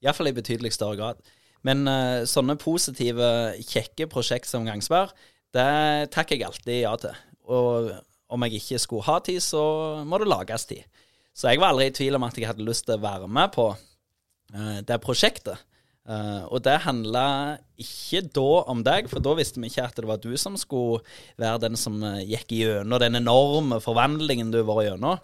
[0.04, 1.24] Iallfall i betydelig større grad.
[1.64, 3.30] Men uh, sånne positive,
[3.64, 5.16] kjekke prosjekt som Gangsberg,
[5.56, 7.24] det takker jeg alltid ja til.
[7.48, 7.88] Og
[8.30, 9.64] om jeg ikke skulle ha tid, så
[10.04, 10.84] må det lages tid.
[11.32, 13.56] Så jeg var aldri i tvil om at jeg hadde lyst til å være med
[13.56, 15.69] på uh, det prosjektet.
[16.08, 20.08] Eh, og det handla ikke da om deg, for da visste vi ikke at det
[20.08, 21.02] var du som skulle
[21.40, 25.20] være den som eh, gikk gjennom den enorme forvandlingen du var gjennom.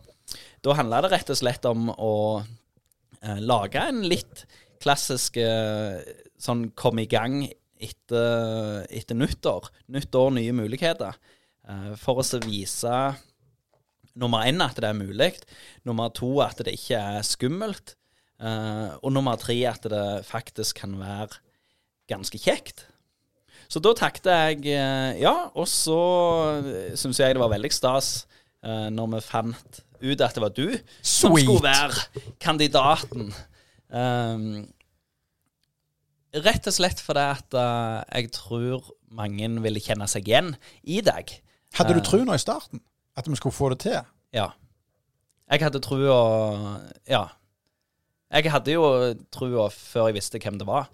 [0.64, 4.40] Da handla det rett og slett om å uh, lage en litt
[4.82, 6.02] klassisk uh,
[6.42, 9.70] sånn kom i gang etter, etter nyttår.
[9.94, 11.14] Nytt år, nye muligheter.
[12.00, 12.90] For å så vise
[14.18, 15.32] nummer én at det er mulig,
[15.86, 17.94] nummer to at det ikke er skummelt,
[18.38, 21.38] og nummer tre at det faktisk kan være
[22.11, 22.85] ganske kjekt.
[23.66, 25.99] Så da takket jeg eh, ja, og så
[26.99, 28.27] syns jeg det var veldig stas
[28.62, 33.31] eh, når vi fant ut at det var du som skulle være kandidaten.
[33.87, 34.66] Um,
[36.37, 38.85] rett og slett fordi at uh, jeg tror
[39.16, 40.53] mange ville kjenne seg igjen
[40.85, 41.33] i deg.
[41.79, 42.83] Hadde du Eh, tro nå i starten?
[43.16, 43.99] At vi skulle få det til?
[44.37, 44.51] Ja.
[45.51, 46.18] Jeg hadde trua
[47.09, 47.25] Ja.
[48.34, 48.86] Jeg hadde jo
[49.32, 50.88] trua før jeg visste hvem det var.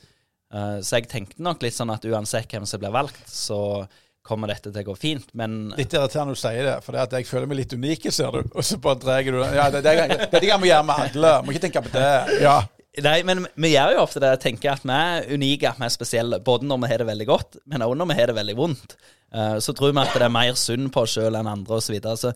[0.53, 3.85] Eh, så jeg tenkte nok litt sånn at uansett hvem som blir valgt, så
[4.23, 5.33] kommer dette til å gå fint.
[5.39, 8.37] Men Litt irriterende du sier det, for det at jeg føler meg litt unik, ser
[8.37, 8.45] du.
[8.57, 9.57] Og så bare drar du den.
[9.59, 11.35] Ja, det, det, det, det kan vi gjøre med alle.
[11.43, 12.13] Må ikke tenke på det.
[12.45, 12.61] Ja.
[13.03, 14.35] Nei, men vi gjør jo ofte det.
[14.37, 16.43] Jeg tenker at vi er unike, at vi er spesielle.
[16.45, 18.97] Både når vi har det veldig godt, men også når vi har det veldig vondt.
[19.33, 21.89] Uh, så tror vi at det er mer synd på oss sjøl enn andre osv.
[21.89, 22.19] Så, videre.
[22.21, 22.35] så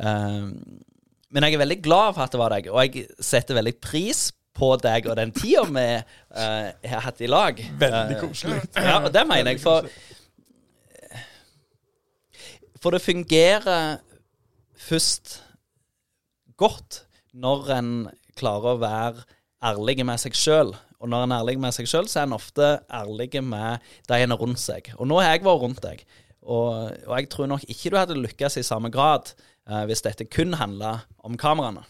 [0.00, 0.48] uh,
[1.28, 4.30] Men jeg er veldig glad for at det var deg, og jeg setter veldig pris
[4.58, 7.60] på deg og den tida vi uh, har hatt i lag.
[7.80, 8.60] Veldig Eh, koselig.
[8.76, 9.88] Ja, og det mener jeg, for
[12.78, 13.98] For det fungerer
[14.78, 15.40] først
[16.56, 17.02] godt
[17.34, 17.90] når en
[18.38, 19.24] klarer å være
[19.66, 20.70] ærlig med seg sjøl.
[21.02, 24.20] Og når en er ærlig med seg sjøl, så er en ofte ærlig med de
[24.22, 24.92] en er rundt seg.
[24.98, 26.04] Og nå har jeg vært rundt deg,
[26.42, 29.34] og, og jeg tror nok ikke du hadde lykkes i samme grad
[29.68, 31.82] uh, hvis dette kun handla om kameraene.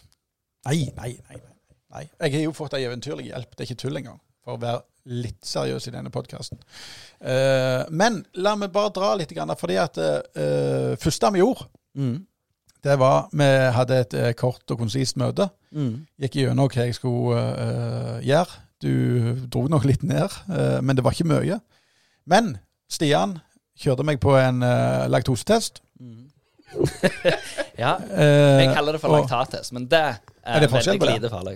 [0.67, 1.39] Nei, nei, nei.
[1.93, 2.05] Nei.
[2.21, 3.51] Jeg har jo fått ei eventyrlig hjelp.
[3.55, 4.19] Det er ikke tull engang.
[4.45, 6.59] For å være litt seriøs i denne podkasten.
[7.89, 11.65] men la meg bare dra litt, fordi at uh, første vi gjorde,
[12.83, 15.49] det var Vi hadde et eh, kort og konsist møte.
[16.21, 18.61] Gikk gjennom hva jeg skulle uh, gjøre.
[18.79, 18.93] Du
[19.51, 21.59] dro nok litt ned, uh, men det var ikke mye.
[22.29, 22.53] Men
[22.89, 23.39] Stian
[23.79, 25.81] kjørte meg på en uh, laktosetest.
[27.79, 30.19] Ja, Eh, Jeg kaller det for laktattest, men det
[30.55, 31.31] er, det forskjell på det?
[31.31, 31.55] farlig.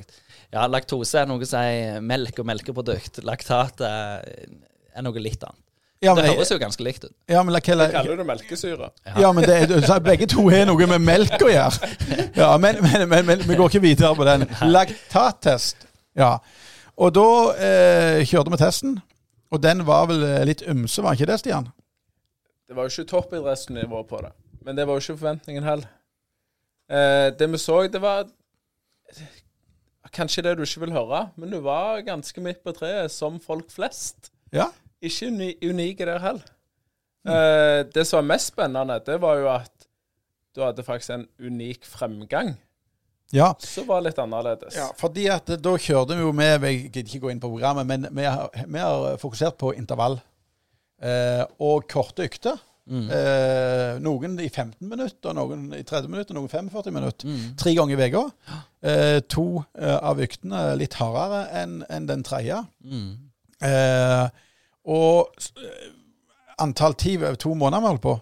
[0.53, 3.21] Ja, laktose er noe som er melk og melkeprodukt.
[3.25, 4.25] Laktat er,
[4.93, 5.59] er noe litt annet.
[6.03, 7.13] Ja, det høres jo ganske likt ut.
[7.31, 8.89] ja, men, la- hva- Kaller du det melkesyre?
[9.23, 11.89] Ja, men det, begge to har noe med melk å gjøre.
[12.35, 14.43] Ja, men, men, men, men vi går ikke videre på den.
[14.67, 15.87] Laktattest.
[16.19, 16.33] Ja.
[16.99, 17.25] Og da
[17.55, 18.97] eh, kjørte vi testen,
[19.53, 21.71] og den var vel eh, litt ymse, var ikke det, Stian?
[22.67, 24.33] Det var jo ikke toppidrettsnivå på det.
[24.67, 25.87] Men det var jo ikke forventningen heller.
[26.91, 28.27] Eh, det vi så, det var
[30.13, 33.71] Kanskje det du ikke vil høre, men du var ganske midt på treet, som folk
[33.73, 34.29] flest.
[34.53, 34.67] Ja.
[35.03, 36.51] Ikke uni unike der heller.
[37.25, 39.87] Eh, det som var mest spennende, det var jo at
[40.53, 42.53] du hadde faktisk en unik fremgang,
[43.33, 43.53] Ja.
[43.57, 44.75] som var litt annerledes.
[44.77, 47.49] ja, fordi at eh, da kjørte vi jo med Jeg gidder ikke gå inn på
[47.49, 50.19] programmet, men vi har, vi har fokusert på intervall.
[51.01, 52.59] Eh, og korte økter.
[52.83, 57.37] Eh, noen i 15 minutter, noen i 30 minutter, noen 45 minutter.
[57.57, 58.23] Tre ganger i uka.
[58.83, 59.45] Eh, to
[59.79, 62.59] eh, av øktene litt hardere enn en den tredje.
[63.63, 64.27] Eh,
[64.83, 65.89] og eh,
[66.59, 68.17] antall tid over to måneder vi holdt på.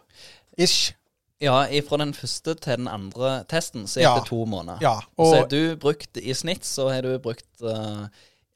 [0.61, 0.93] Ish.
[1.41, 4.17] Ja, fra den første til den andre testen så gikk Ja.
[4.19, 4.77] det to måneder.
[4.81, 4.99] Ja.
[5.17, 8.05] så har du brukt i snitt så har du brukt uh,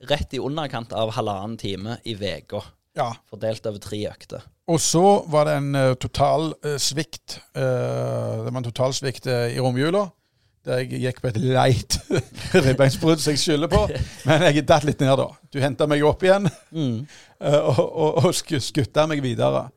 [0.06, 2.62] rett i underkant av halvannen time i uka.
[2.96, 3.16] ja.
[3.26, 4.44] Fordelt over tre økter.
[4.68, 6.02] Og så var det en totalsvikt.
[6.02, 7.42] total eh, svikt.
[7.56, 10.08] eh, det var en total svikt eh, i romjula.
[10.66, 12.00] Der jeg gikk på et leit
[12.66, 13.84] ribbeinsbrudd som jeg skylder på.
[14.26, 15.28] Men jeg datt litt ned da.
[15.54, 16.96] Du henta meg opp igjen mm.
[17.70, 19.68] og, og, og skutta meg videre.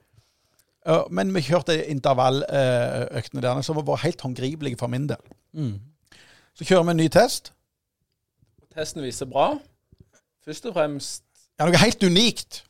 [0.88, 5.20] Eh, men vi kjørte intervalløktene der, som var helt håndgripelige for min del.
[6.56, 7.52] Så kjører vi en ny test.
[8.72, 9.52] Testen viser bra.
[10.48, 11.24] Først og fremst
[11.58, 12.62] Ja, noe helt unikt.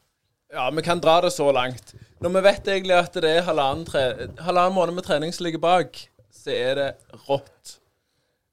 [0.52, 1.92] Ja, vi kan dra det så langt.
[2.20, 5.60] Når vi vet egentlig at det er halvannen, tre, halvannen måned med trening som ligger
[5.60, 5.98] bak,
[6.32, 6.88] så er det
[7.26, 7.74] rått.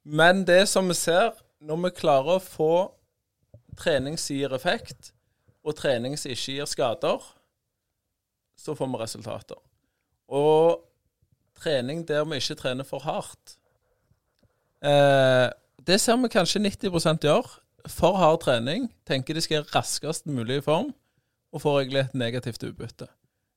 [0.04, 1.32] Men det som vi ser,
[1.64, 2.74] når vi klarer å få
[3.80, 5.14] trening som gir effekt,
[5.64, 7.24] og trening som ikke gir skader,
[8.60, 9.62] så får vi resultater.
[10.28, 10.84] Og
[11.62, 13.56] trening der vi ikke trener for hardt
[14.84, 15.48] eh,
[15.86, 17.48] Det ser vi kanskje 90 gjør.
[17.88, 18.90] For hard trening.
[19.06, 20.90] Tenker de skal være raskest mulig i form
[21.56, 23.08] og får egentlig et negativt utbytte.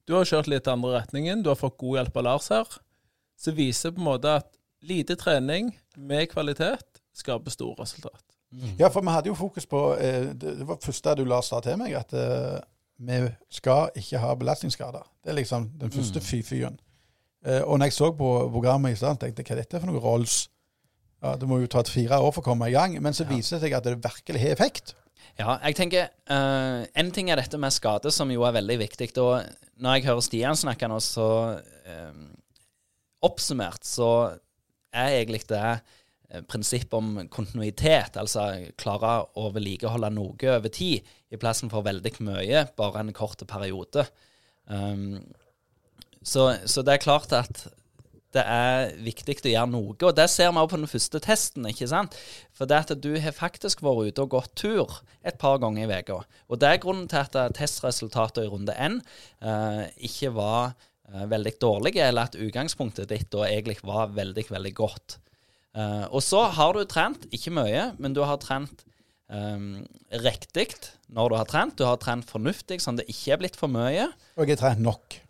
[0.08, 2.78] Du har kjørt litt andre retningen, du har fått god hjelp av Lars her,
[3.38, 4.48] som viser på en måte at
[4.86, 8.22] lite trening med kvalitet skaper store resultat.
[8.78, 11.76] Ja, for vi hadde jo fokus på eh, Det var første du la sa til
[11.76, 12.60] meg, at eh,
[12.98, 13.18] vi
[13.52, 15.04] skal ikke ha belastningsskader.
[15.20, 16.78] Det er liksom den første fy-fyen.
[17.44, 19.90] Eh, og når jeg så på programmet i stad, tenkte jeg hva er dette for
[19.90, 20.46] noe Rolls?
[21.22, 22.96] Ja, Det må jo ta et fire år for å komme i gang.
[23.02, 24.94] Men så viser det seg at det virkelig har effekt.
[25.38, 29.10] Ja, jeg tenker eh, En ting er dette med skade, som jo er veldig viktig.
[29.22, 29.44] Og
[29.82, 32.26] når jeg hører Stian snakke nå, så um,
[33.26, 34.10] Oppsummert så
[34.94, 41.40] er egentlig det eh, prinsippet om kontinuitet, altså klare å vedlikeholde noe over tid, i
[41.40, 44.06] plassen for veldig mye, bare en kort periode.
[44.70, 45.18] Um,
[46.22, 47.66] så, så det er klart at
[48.36, 49.94] det er viktig å gjøre noe.
[49.94, 51.68] Og det ser vi også på den første testen.
[51.70, 52.16] ikke sant?
[52.56, 56.00] For det at du har faktisk vært ute og gått tur et par ganger i
[56.02, 56.20] uka.
[56.48, 59.00] Og det er grunnen til at testresultatet i runde én
[59.40, 60.74] eh, ikke var
[61.08, 65.18] eh, veldig dårlige, eller at utgangspunktet ditt da egentlig var veldig, veldig godt.
[65.78, 68.84] Eh, og så har du trent, ikke mye, men du har trent
[69.28, 69.86] um,
[70.24, 70.74] riktig
[71.12, 71.78] når du har trent.
[71.78, 74.10] Du har trent fornuftig, sånn det ikke er blitt for mye.
[74.36, 75.20] Og jeg har trent nok.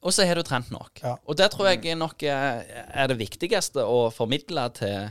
[0.00, 1.02] Og så har du trent nok.
[1.02, 1.16] Ja.
[1.28, 5.10] Og det tror jeg nok er, det viktigste å formidle til,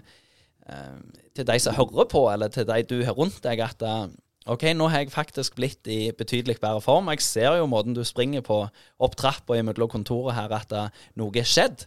[0.65, 0.95] eh,
[1.37, 4.07] til de som hører på, eller til de du har rundt deg, at eh,
[4.49, 7.11] OK, nå har jeg faktisk blitt i betydelig bedre form.
[7.13, 8.63] Jeg ser jo måten du springer på
[8.97, 10.89] opp trappa mellom kontoret her, at eh,
[11.21, 11.85] noe er skjedd.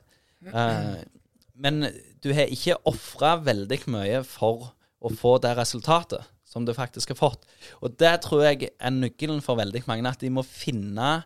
[1.62, 1.86] Men
[2.22, 7.18] du har ikke ofra veldig mye for å få det resultatet som du faktisk har
[7.18, 7.46] fått.
[7.80, 11.22] Og det tror jeg er nøkkelen for veldig mange, at de må finne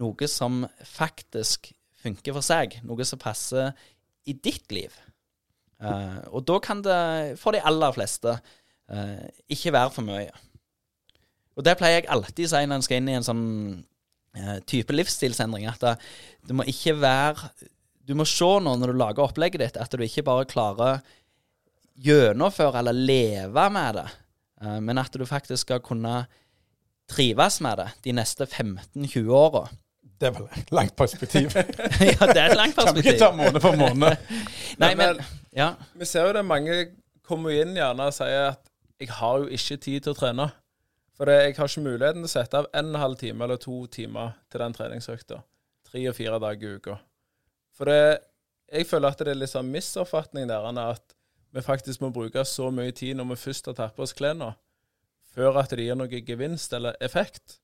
[0.00, 2.78] noe som faktisk funker for seg.
[2.86, 3.72] Noe som passer
[4.28, 4.94] i ditt liv.
[5.80, 7.00] Uh, og da kan det,
[7.40, 8.36] for de aller fleste,
[8.92, 10.32] uh, ikke være for mye.
[11.56, 13.46] Og det pleier jeg alltid å si når en skal inn i en sånn
[14.36, 15.94] uh, type livsstilsendring, at det,
[16.48, 17.52] det må ikke være
[18.08, 21.00] Du må se nå når du lager opplegget ditt, at du ikke bare klarer
[22.00, 24.06] gjennomføre eller leve med det,
[24.80, 26.14] men at du faktisk skal kunne
[27.12, 29.66] trives med det de neste 15-20 åra.
[30.20, 31.50] Det er vel et langt perspektiv.
[31.56, 32.84] ja, det er et langt perspektiv.
[32.84, 34.16] Kan vi ikke ta måned for måned?
[34.82, 35.24] Nei, Men- men
[35.56, 35.70] Ja.
[35.98, 36.74] Vi ser jo det mange
[37.26, 38.66] kommer inn gjerne og sier at
[39.00, 40.50] jeg har jo ikke tid til å trene.
[41.16, 43.86] For det, jeg har ikke muligheten til å sette av en halv time eller to
[43.92, 45.40] timer til den treningsøkta.
[45.90, 46.94] Tre og fire dager i uka.
[47.76, 48.18] For det,
[48.72, 51.16] jeg føler at det er litt sånn misoppfatning der at
[51.52, 54.52] vi faktisk må bruke så mye tid når vi først har tatt på oss klærne,
[55.34, 57.58] før at det gir noe gevinst eller effekt.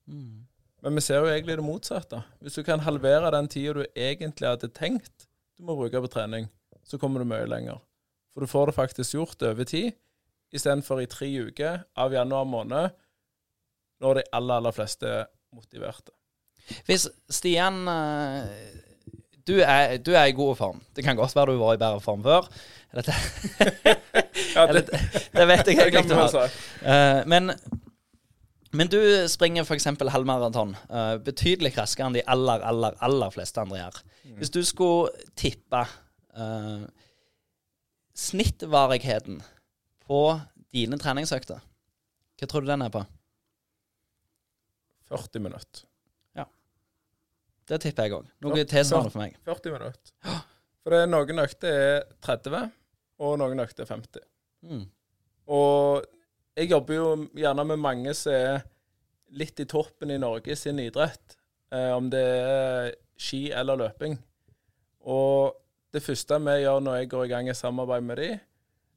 [0.86, 2.20] Men vi ser jo egentlig det motsatte.
[2.38, 6.50] Hvis du kan halvere den tida du egentlig hadde tenkt du må bruke på trening,
[6.84, 7.80] så kommer du mye lenger.
[8.34, 9.96] For du får det faktisk gjort over tid,
[10.52, 12.92] istedenfor i tre uker av januar måned,
[14.04, 15.24] når de aller, aller fleste er
[15.56, 16.12] motiverte.
[16.84, 18.52] Hvis Stian eh,
[19.48, 20.84] du er, du er i god form.
[20.92, 22.50] Det kan godt være du var i bedre form før.
[22.92, 23.16] Dette,
[24.56, 24.86] Ja, det,
[25.36, 26.46] det vet jeg egentlig ikke.
[26.82, 27.52] Uh, men,
[28.76, 28.98] men du
[29.32, 29.88] springer f.eks.
[30.12, 34.00] halvmaraton uh, betydelig raskere enn de aller, aller, aller fleste andre gjør.
[34.38, 35.82] Hvis du skulle tippe
[36.36, 36.86] uh,
[38.16, 39.42] snittvarigheten
[40.06, 40.22] på
[40.76, 41.60] dine treningsøkter,
[42.36, 43.04] hva tror du den er på?
[45.08, 45.86] 40 minutter.
[47.66, 48.26] Det tipper jeg òg.
[48.44, 49.38] Noe Ja, tilsvarende for meg.
[49.46, 50.42] 40 minutter.
[50.86, 52.68] For noen økter er 30,
[53.26, 54.26] og noen økter er 50.
[54.66, 54.84] Mm.
[55.56, 56.06] Og
[56.56, 58.64] jeg jobber jo gjerne med mange som er
[59.36, 61.36] litt i toppen i Norge i sin idrett.
[61.74, 64.16] Eh, om det er ski eller løping.
[65.06, 65.56] Og
[65.94, 68.28] det første vi gjør når jeg går i gang i samarbeid med de,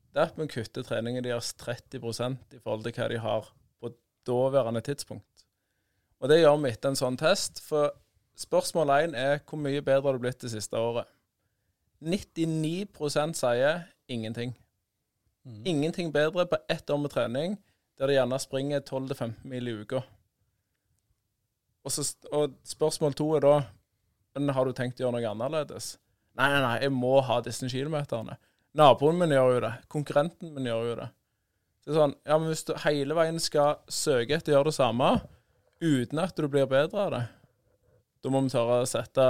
[0.10, 3.92] det er at vi kutter treningen deres 30 i forhold til hva de har på
[4.28, 5.46] daværende tidspunkt.
[6.20, 7.62] Og det gjør vi etter en sånn test.
[7.64, 7.94] For
[8.40, 11.08] spørsmål én er hvor mye bedre har du blitt det siste året?
[12.00, 14.56] 99% sier ingenting.
[15.46, 17.58] Ingenting bedre på ett år med trening,
[17.98, 20.04] der de gjerne springer 12-15 mil i uka.
[21.84, 21.92] Og,
[22.32, 23.56] og spørsmål to er da
[24.54, 25.98] har du tenkt å gjøre noe annerledes?
[26.38, 28.38] Nei, nei, nei, jeg må ha disse kilometerne.
[28.78, 29.74] Naboen min gjør jo det.
[29.92, 31.08] Konkurrenten min gjør jo det.
[31.84, 34.78] Det er sånn, ja, men Hvis du hele veien skal søke etter å gjøre det
[34.78, 35.10] samme
[35.82, 37.24] uten at du blir bedre av det,
[38.20, 39.26] da må vi tørre å sette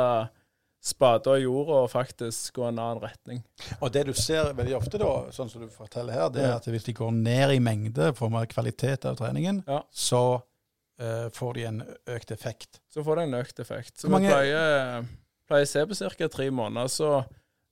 [0.81, 3.41] spader i jorda og faktisk gå en annen retning.
[3.81, 6.69] Og det du ser veldig ofte, da, sånn som du forteller her, det er at
[6.71, 9.81] hvis de går ned i mengde for mer kvalitet av treningen, Ja.
[9.91, 12.79] så uh, får de en økt effekt.
[12.93, 13.97] så får de en økt effekt.
[13.99, 15.05] Så mange- vi pleier,
[15.47, 16.27] pleier å se på ca.
[16.27, 17.25] tre måneder, så,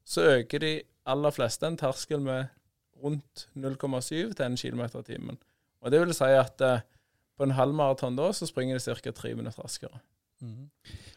[0.03, 0.73] så øker de
[1.05, 2.49] aller fleste en terskel med
[3.03, 5.37] rundt 0,7 til 1 km i timen.
[5.81, 6.79] Og det vil si at uh,
[7.37, 9.11] på en halvmaraton da, så springer de ca.
[9.11, 10.01] tre minutter raskere.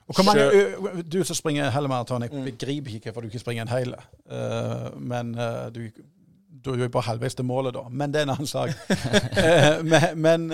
[0.08, 2.44] Og hvor mange, Sjø- Du som springer halvmaraton, jeg Mm.
[2.44, 3.94] begriper ikke hvorfor du ikke springer en hel.
[4.26, 5.90] Uh, men uh, du,
[6.64, 7.82] du er jo bare halvveis til målet, da.
[7.90, 8.70] Men det er en annen sak.
[9.44, 10.50] Eh, men men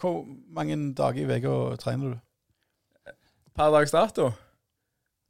[0.00, 2.18] hvor mange dager i uka trener du?
[3.56, 4.30] Per dags dato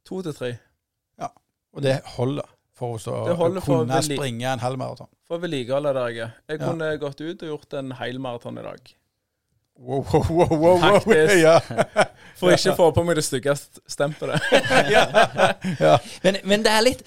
[0.05, 0.51] to til tre.
[1.73, 2.43] Og det holder
[2.75, 5.07] for å for kunne vedli- springe en halvmaraton.
[5.27, 6.31] For å vedlikeholde det jeg.
[6.49, 6.65] Jeg Ja.
[6.67, 8.79] kunne gått ut og gjort en hel maraton i dag.
[9.77, 10.99] Wow, wow, wow, wow, wow.
[10.99, 11.35] Faktisk.
[11.45, 11.59] Ja.
[12.41, 14.41] For ikke å få på meg det styggeste stempelet.
[14.95, 15.97] ja.
[16.23, 17.03] Men, men det er litt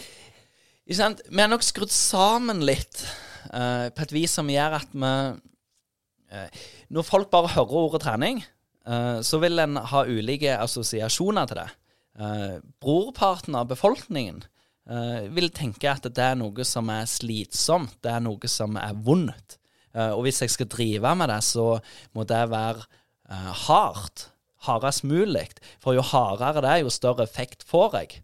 [0.84, 1.22] ikke sant?
[1.26, 3.00] Vi er nok skrudd sammen litt
[3.48, 8.42] uh, på et vis som gjør at vi uh, Når folk bare hører ordet trening,
[8.86, 11.70] uh, så vil en ha ulike assosiasjoner til det.
[12.18, 14.44] Eh, brorparten av befolkningen
[14.90, 18.94] eh, vil tenke at det er noe som er slitsomt, det er noe som er
[18.94, 19.58] vondt.
[19.94, 21.78] Eh, og hvis jeg skal drive med det, så
[22.14, 24.28] må det være eh, hardt.
[24.64, 25.50] Hardest mulig.
[25.82, 28.20] For jo hardere det er, jo større effekt får jeg.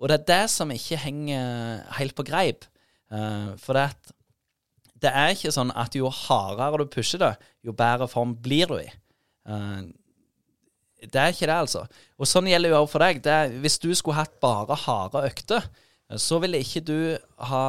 [0.00, 2.64] Og det er det som ikke henger helt på greip.
[3.12, 4.14] Eh, for det,
[5.04, 8.78] det er ikke sånn at jo hardere du pusher det, jo bedre form blir du
[8.80, 8.88] i.
[11.02, 11.82] Det er ikke det, altså.
[12.16, 13.20] Og sånn gjelder jo også for deg.
[13.26, 15.66] Er, hvis du skulle hatt bare harde økter,
[16.16, 16.98] så ville ikke du
[17.50, 17.64] ha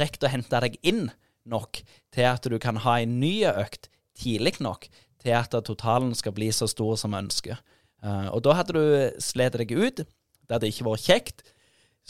[0.00, 1.06] rekt å hente deg inn
[1.50, 1.80] nok
[2.14, 4.88] til at du kan ha en ny økt tidlig nok
[5.20, 7.60] til at totalen skal bli så stor som ønsker.
[8.02, 10.02] Eh, og da hadde du slitt deg ut.
[10.02, 11.42] Det hadde ikke vært kjekt.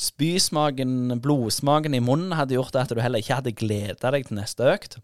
[0.01, 4.69] Spysmaken, blodsmaken i munnen hadde gjort at du heller ikke hadde gleda deg til neste
[4.71, 5.01] økt.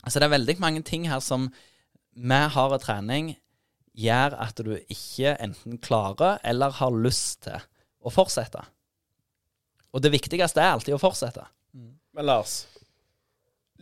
[0.00, 1.50] Altså det er veldig mange ting her som
[2.16, 3.34] med hard trening
[4.00, 7.60] gjør at du ikke enten klarer eller har lyst til
[8.00, 8.62] å fortsette.
[9.92, 11.44] Og det viktigste er alltid å fortsette.
[12.16, 12.64] Men Lars,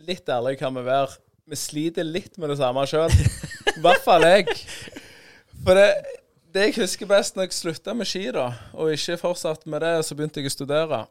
[0.07, 1.17] litt ærlig kan vi være.
[1.49, 3.11] Vi sliter litt med det samme sjøl.
[3.75, 4.53] I hvert fall jeg.
[5.65, 5.87] For det,
[6.53, 9.95] det jeg husker best når jeg slutta med ski, da, og ikke fortsatte med det,
[10.05, 11.01] så begynte jeg å studere.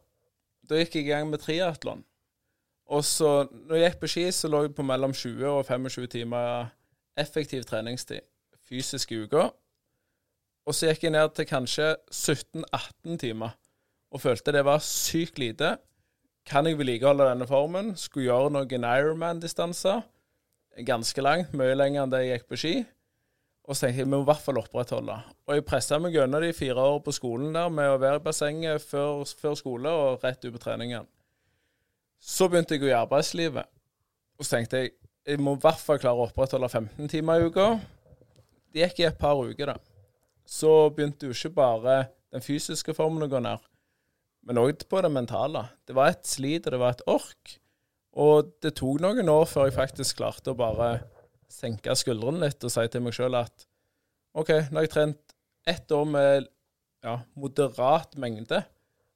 [0.68, 2.04] Da gikk jeg i gang med triatlon.
[2.88, 6.08] Og så, når jeg gikk på ski, så lå jeg på mellom 20 og 25
[6.14, 6.70] timer
[7.18, 8.24] effektiv treningstid
[8.68, 9.48] fysisk i uka.
[10.68, 13.54] Og så gikk jeg ned til kanskje 17-18 timer
[14.12, 15.76] og følte det var sykt lite.
[16.48, 17.90] Kan jeg vedlikeholde denne formen?
[18.00, 20.00] Skulle gjøre noen Ironman-distanser.
[20.86, 22.72] Ganske langt, mye lenger enn det jeg gikk på ski.
[23.68, 25.18] Og så tenkte jeg vi må i hvert fall opprettholde.
[25.44, 28.24] Og jeg pressa meg gjennom de fire år på skolen der med å være i
[28.24, 31.04] bassenget før, før skole og rett ut på treningen.
[32.16, 33.68] Så begynte jeg å i arbeidslivet.
[34.38, 34.94] Og så tenkte jeg
[35.28, 37.66] jeg må i hvert fall klare å opprettholde 15 timer i uka.
[38.72, 39.76] Det gikk i et par uker, da.
[40.48, 41.98] Så begynte jo ikke bare
[42.32, 43.60] den fysiske formen å gå ned,
[44.48, 45.66] men òg på det mentale.
[45.84, 47.56] Det var et slit, og det var et ork.
[48.18, 51.02] Og det tok noen år før jeg faktisk klarte å bare
[51.52, 53.66] senke skuldrene litt og si til meg sjøl at
[54.38, 55.36] OK, nå har jeg trent
[55.68, 56.48] ett år med
[57.04, 58.62] ja, moderat mengde,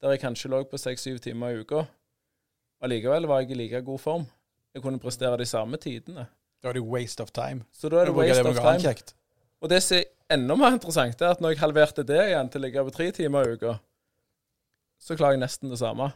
[0.02, 1.84] der jeg kanskje lå på seks-syv timer i uka.
[2.82, 4.24] Allikevel var jeg i like god form.
[4.74, 6.26] Jeg kunne prestere de samme tidene.
[6.62, 7.64] Da er det waste of time.
[7.72, 8.94] Så da er det waste of time.
[9.62, 12.60] Og det som er enda mer interessant, er at når jeg halverte det igjen til
[12.60, 13.76] å ligge på tre timer i uka,
[15.03, 16.12] så klarer jeg nesten det samme.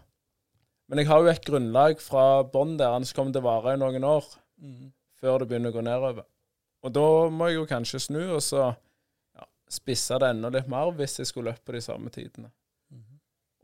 [0.87, 3.81] Men jeg har jo et grunnlag fra bånn der som kommer til å vare i
[3.81, 4.27] noen år,
[5.19, 6.27] før det begynner å gå nedover.
[6.87, 10.93] Og da må jeg jo kanskje snu, og så ja, spisse det enda litt mer
[10.95, 12.53] hvis jeg skulle løpt på de samme tidene.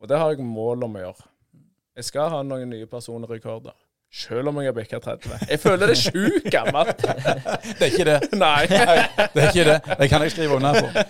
[0.02, 1.28] Og det har jeg mål om å gjøre.
[1.94, 3.76] Jeg skal ha noen nye personrekorder.
[4.14, 5.30] Selv om jeg har bikka 30.
[5.50, 6.98] Jeg føler det er sjukt gammelt.
[7.78, 8.18] Det er ikke det.
[8.44, 8.66] Nei.
[8.66, 9.78] Det er ikke det.
[10.00, 11.04] Det kan jeg skrive under på.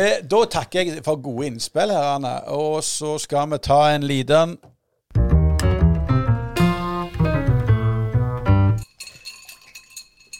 [0.00, 2.32] Eh, da takker jeg for gode innspill, her, Arne.
[2.48, 4.56] Og så skal vi ta en liten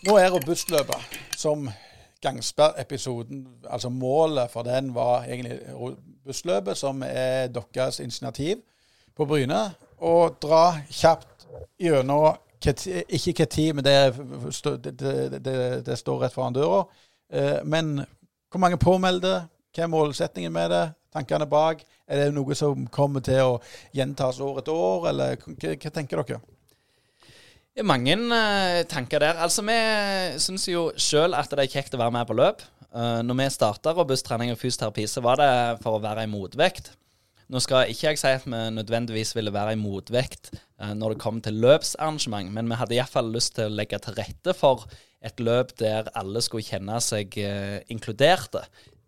[0.07, 1.69] Nå er robustløpet, som
[2.23, 8.57] Gangsberg-episoden Altså målet for den var egentlig robustløpet, som er deres initiativ
[9.17, 9.67] på Bryne.
[10.01, 11.36] Å dra kjapt
[11.81, 12.37] gjennom
[12.67, 14.15] ikke tid, men det,
[14.83, 16.85] det, det, det, står rett foran døra.
[17.33, 18.01] Eh, Men
[18.51, 19.47] hvor mange påmeldte?
[19.77, 20.85] Hva er målsettingen med det?
[21.13, 21.83] Tankene bak?
[22.09, 23.59] Er det noe som kommer til å
[23.95, 26.41] gjentas år etter år, eller hva, hva tenker dere?
[27.77, 29.43] Det er mange eh, tanker der.
[29.45, 29.77] Altså, Vi
[30.41, 32.65] syns jo sjøl at det er kjekt å være med på løp.
[32.97, 35.51] Uh, når vi starta robusttrening og fysioterapi, så var det
[35.83, 36.95] for å være i motvekt.
[37.53, 41.23] Nå skal ikke jeg si at vi nødvendigvis ville være i motvekt eh, når det
[41.23, 44.87] kom til løpsarrangement, men vi hadde iallfall lyst til å legge til rette for
[45.27, 48.65] et løp der alle skulle kjenne seg eh, inkluderte.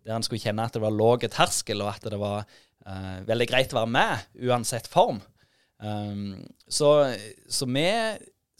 [0.07, 2.47] Der en skulle kjenne at det var lav terskel, og at det var
[2.87, 5.19] eh, veldig greit å være med, uansett form.
[5.79, 6.89] Um, så,
[7.47, 7.87] så vi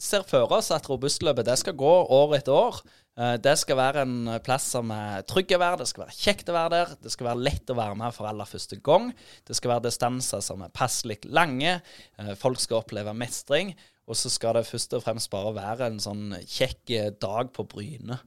[0.00, 2.80] ser for oss at robustløpet det skal gå år etter år.
[3.18, 6.50] Eh, det skal være en plass som er trygg å være, det skal være kjekt
[6.52, 6.92] å være der.
[7.02, 9.10] Det skal være lett å være med for aller første gang.
[9.46, 11.80] Det skal være distanser som er passelig lange.
[12.18, 13.74] Eh, folk skal oppleve mestring.
[14.10, 17.66] Og så skal det først og fremst bare være en sånn kjekk eh, dag på
[17.70, 18.18] Bryne.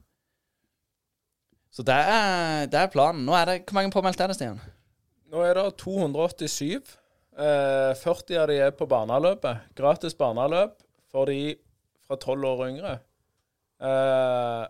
[1.74, 3.24] Så det er, det er planen.
[3.26, 4.60] Nå er det, Hvor mange påmeldte er det, Stian?
[5.32, 6.94] Nå er det 287.
[7.34, 9.72] Eh, 40 av de er på barneløpet.
[9.74, 10.76] Gratis barneløp
[11.10, 11.56] for de
[12.06, 12.94] fra 12 år og yngre.
[13.80, 14.62] Eh,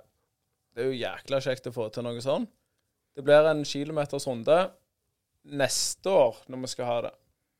[0.74, 2.46] det er jo jækla kjekt å få til noe sånn.
[3.14, 4.56] Det blir en kilometers runde
[5.54, 7.14] neste år når vi skal ha det.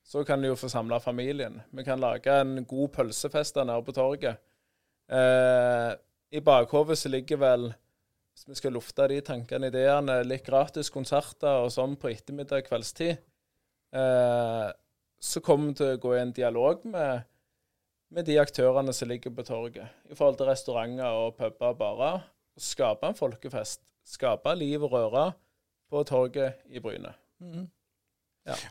[0.04, 1.60] Så kan de jo få samla familien.
[1.72, 4.42] Vi kan lage en god pølsefest der nede på torget.
[5.08, 5.92] Eh,
[6.34, 7.70] I bakhodet så ligger vel
[8.34, 13.20] hvis vi skal lufte de tankene, ideene, litt gratis konserter og sånn på ettermiddag, kveldstid,
[13.94, 14.70] eh,
[15.22, 17.28] så kommer vi til å gå i en dialog med,
[18.14, 22.20] med de aktørene som ligger på torget, i forhold til restauranter og puber og barer.
[22.60, 23.82] Skape en folkefest.
[24.06, 25.32] Skape liv og røre
[25.90, 27.14] på torget i Bryne.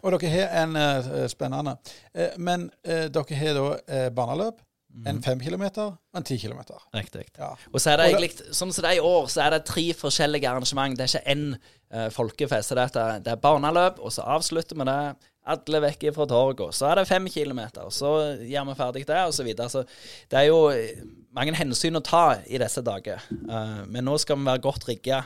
[0.03, 1.73] Og dere har en uh, spennende
[2.13, 4.53] uh, Men uh, dere har da eh,
[4.93, 5.07] Mm.
[5.07, 6.77] En fem kilometer og en ti kilometer.
[6.93, 7.23] Riktig.
[7.37, 7.47] Ja.
[7.73, 9.87] Og så er det egentlig, sånn som det er i år, så er det tre
[9.97, 10.93] forskjellige arrangement.
[10.97, 11.55] Det er ikke én
[11.89, 12.75] eh, folkefest.
[12.77, 14.99] Det, er, det er barneløp, og så avslutter vi det.
[15.43, 16.75] Alle vekk fra torget.
[16.77, 17.89] Så er det fem kilometer.
[17.91, 18.11] Så
[18.47, 19.67] gjør vi ferdig det, og så videre.
[19.71, 19.83] Så
[20.31, 21.01] det er jo eh,
[21.35, 23.25] mange hensyn å ta i disse dager.
[23.31, 25.19] Eh, men nå skal vi være godt rigga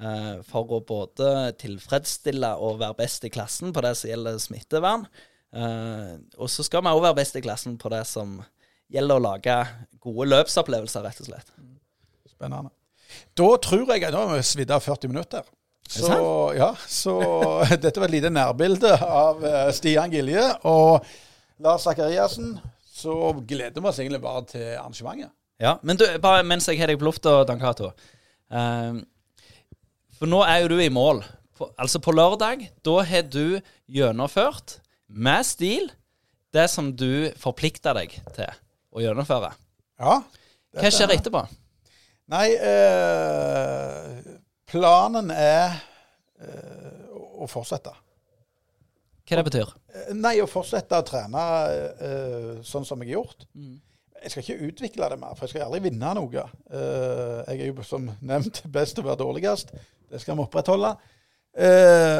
[0.00, 5.06] eh, for å både tilfredsstille og være best i klassen på det som gjelder smittevern.
[5.50, 8.36] Og så skal vi òg være best i klassen på det som
[8.90, 9.56] gjelder å lage
[10.02, 11.50] gode løpsopplevelser, rett og slett.
[12.30, 12.70] Spennende.
[13.34, 15.46] Da tror jeg Nå har vi svidd av 40 minutter.
[15.90, 17.14] Så, ja, så
[17.82, 21.02] dette var et lite nærbilde av eh, Stian Gilje og
[21.60, 22.54] Lars Zakariassen.
[23.00, 23.16] Så
[23.48, 25.32] gleder vi oss egentlig bare til arrangementet.
[25.60, 27.90] Ja, men du, bare mens jeg har deg på lufta, Dan Cato.
[28.54, 29.02] Ehm,
[30.16, 31.24] for nå er jo du i mål.
[31.58, 33.58] På, altså på lørdag, da har du
[33.90, 34.78] gjennomført
[35.10, 35.90] med stil
[36.54, 38.54] det som du forplikta deg til
[38.94, 39.52] å gjennomføre.
[40.00, 40.20] Ja.
[40.78, 41.44] Hva skjer etterpå?
[42.30, 44.38] Nei, eh,
[44.70, 45.76] planen er
[46.40, 47.92] eh, å fortsette.
[49.26, 49.70] Hva det betyr?
[49.94, 53.46] Eh, Nei, å fortsette å trene eh, sånn som jeg har gjort.
[54.20, 56.42] Jeg skal ikke utvikle det mer, for jeg skal aldri vinne noe.
[56.68, 59.72] Jeg er jo som nevnt best og være dårligst.
[60.10, 60.90] Det skal vi opprettholde.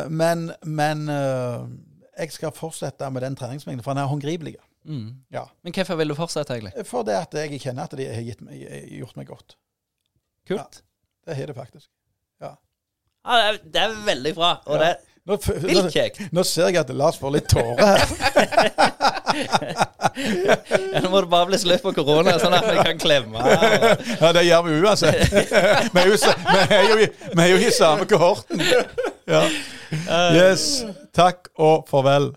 [0.09, 4.57] Men men jeg skal fortsette med den treningsmengden, for den er håndgripelig.
[4.89, 5.21] Mm.
[5.33, 5.45] Ja.
[5.61, 6.87] Men hvorfor vil du fortsette, egentlig?
[6.89, 8.65] For det at jeg kjenner at de har meg,
[8.97, 9.59] gjort meg godt.
[10.49, 10.81] Kult.
[11.29, 11.91] Det har det faktisk.
[12.41, 12.57] Ja.
[13.27, 14.57] Ja, det, er, veldig bra.
[14.67, 14.97] Og det
[15.29, 15.83] Nå, nå,
[16.33, 18.01] nå ser jeg at Lars får litt tårer her.
[20.91, 23.39] Ja, nå må det bare bli slutt på korona, sånn at vi kan klemme.
[23.39, 24.03] Og...
[24.17, 25.21] Ja, det gjør vi uansett.
[25.95, 26.09] Vi er
[26.89, 28.63] jo, vi vi er jo i samme kohorten.
[29.31, 29.45] Ja.
[30.35, 30.85] Yes.
[31.17, 32.33] Takk og farvel.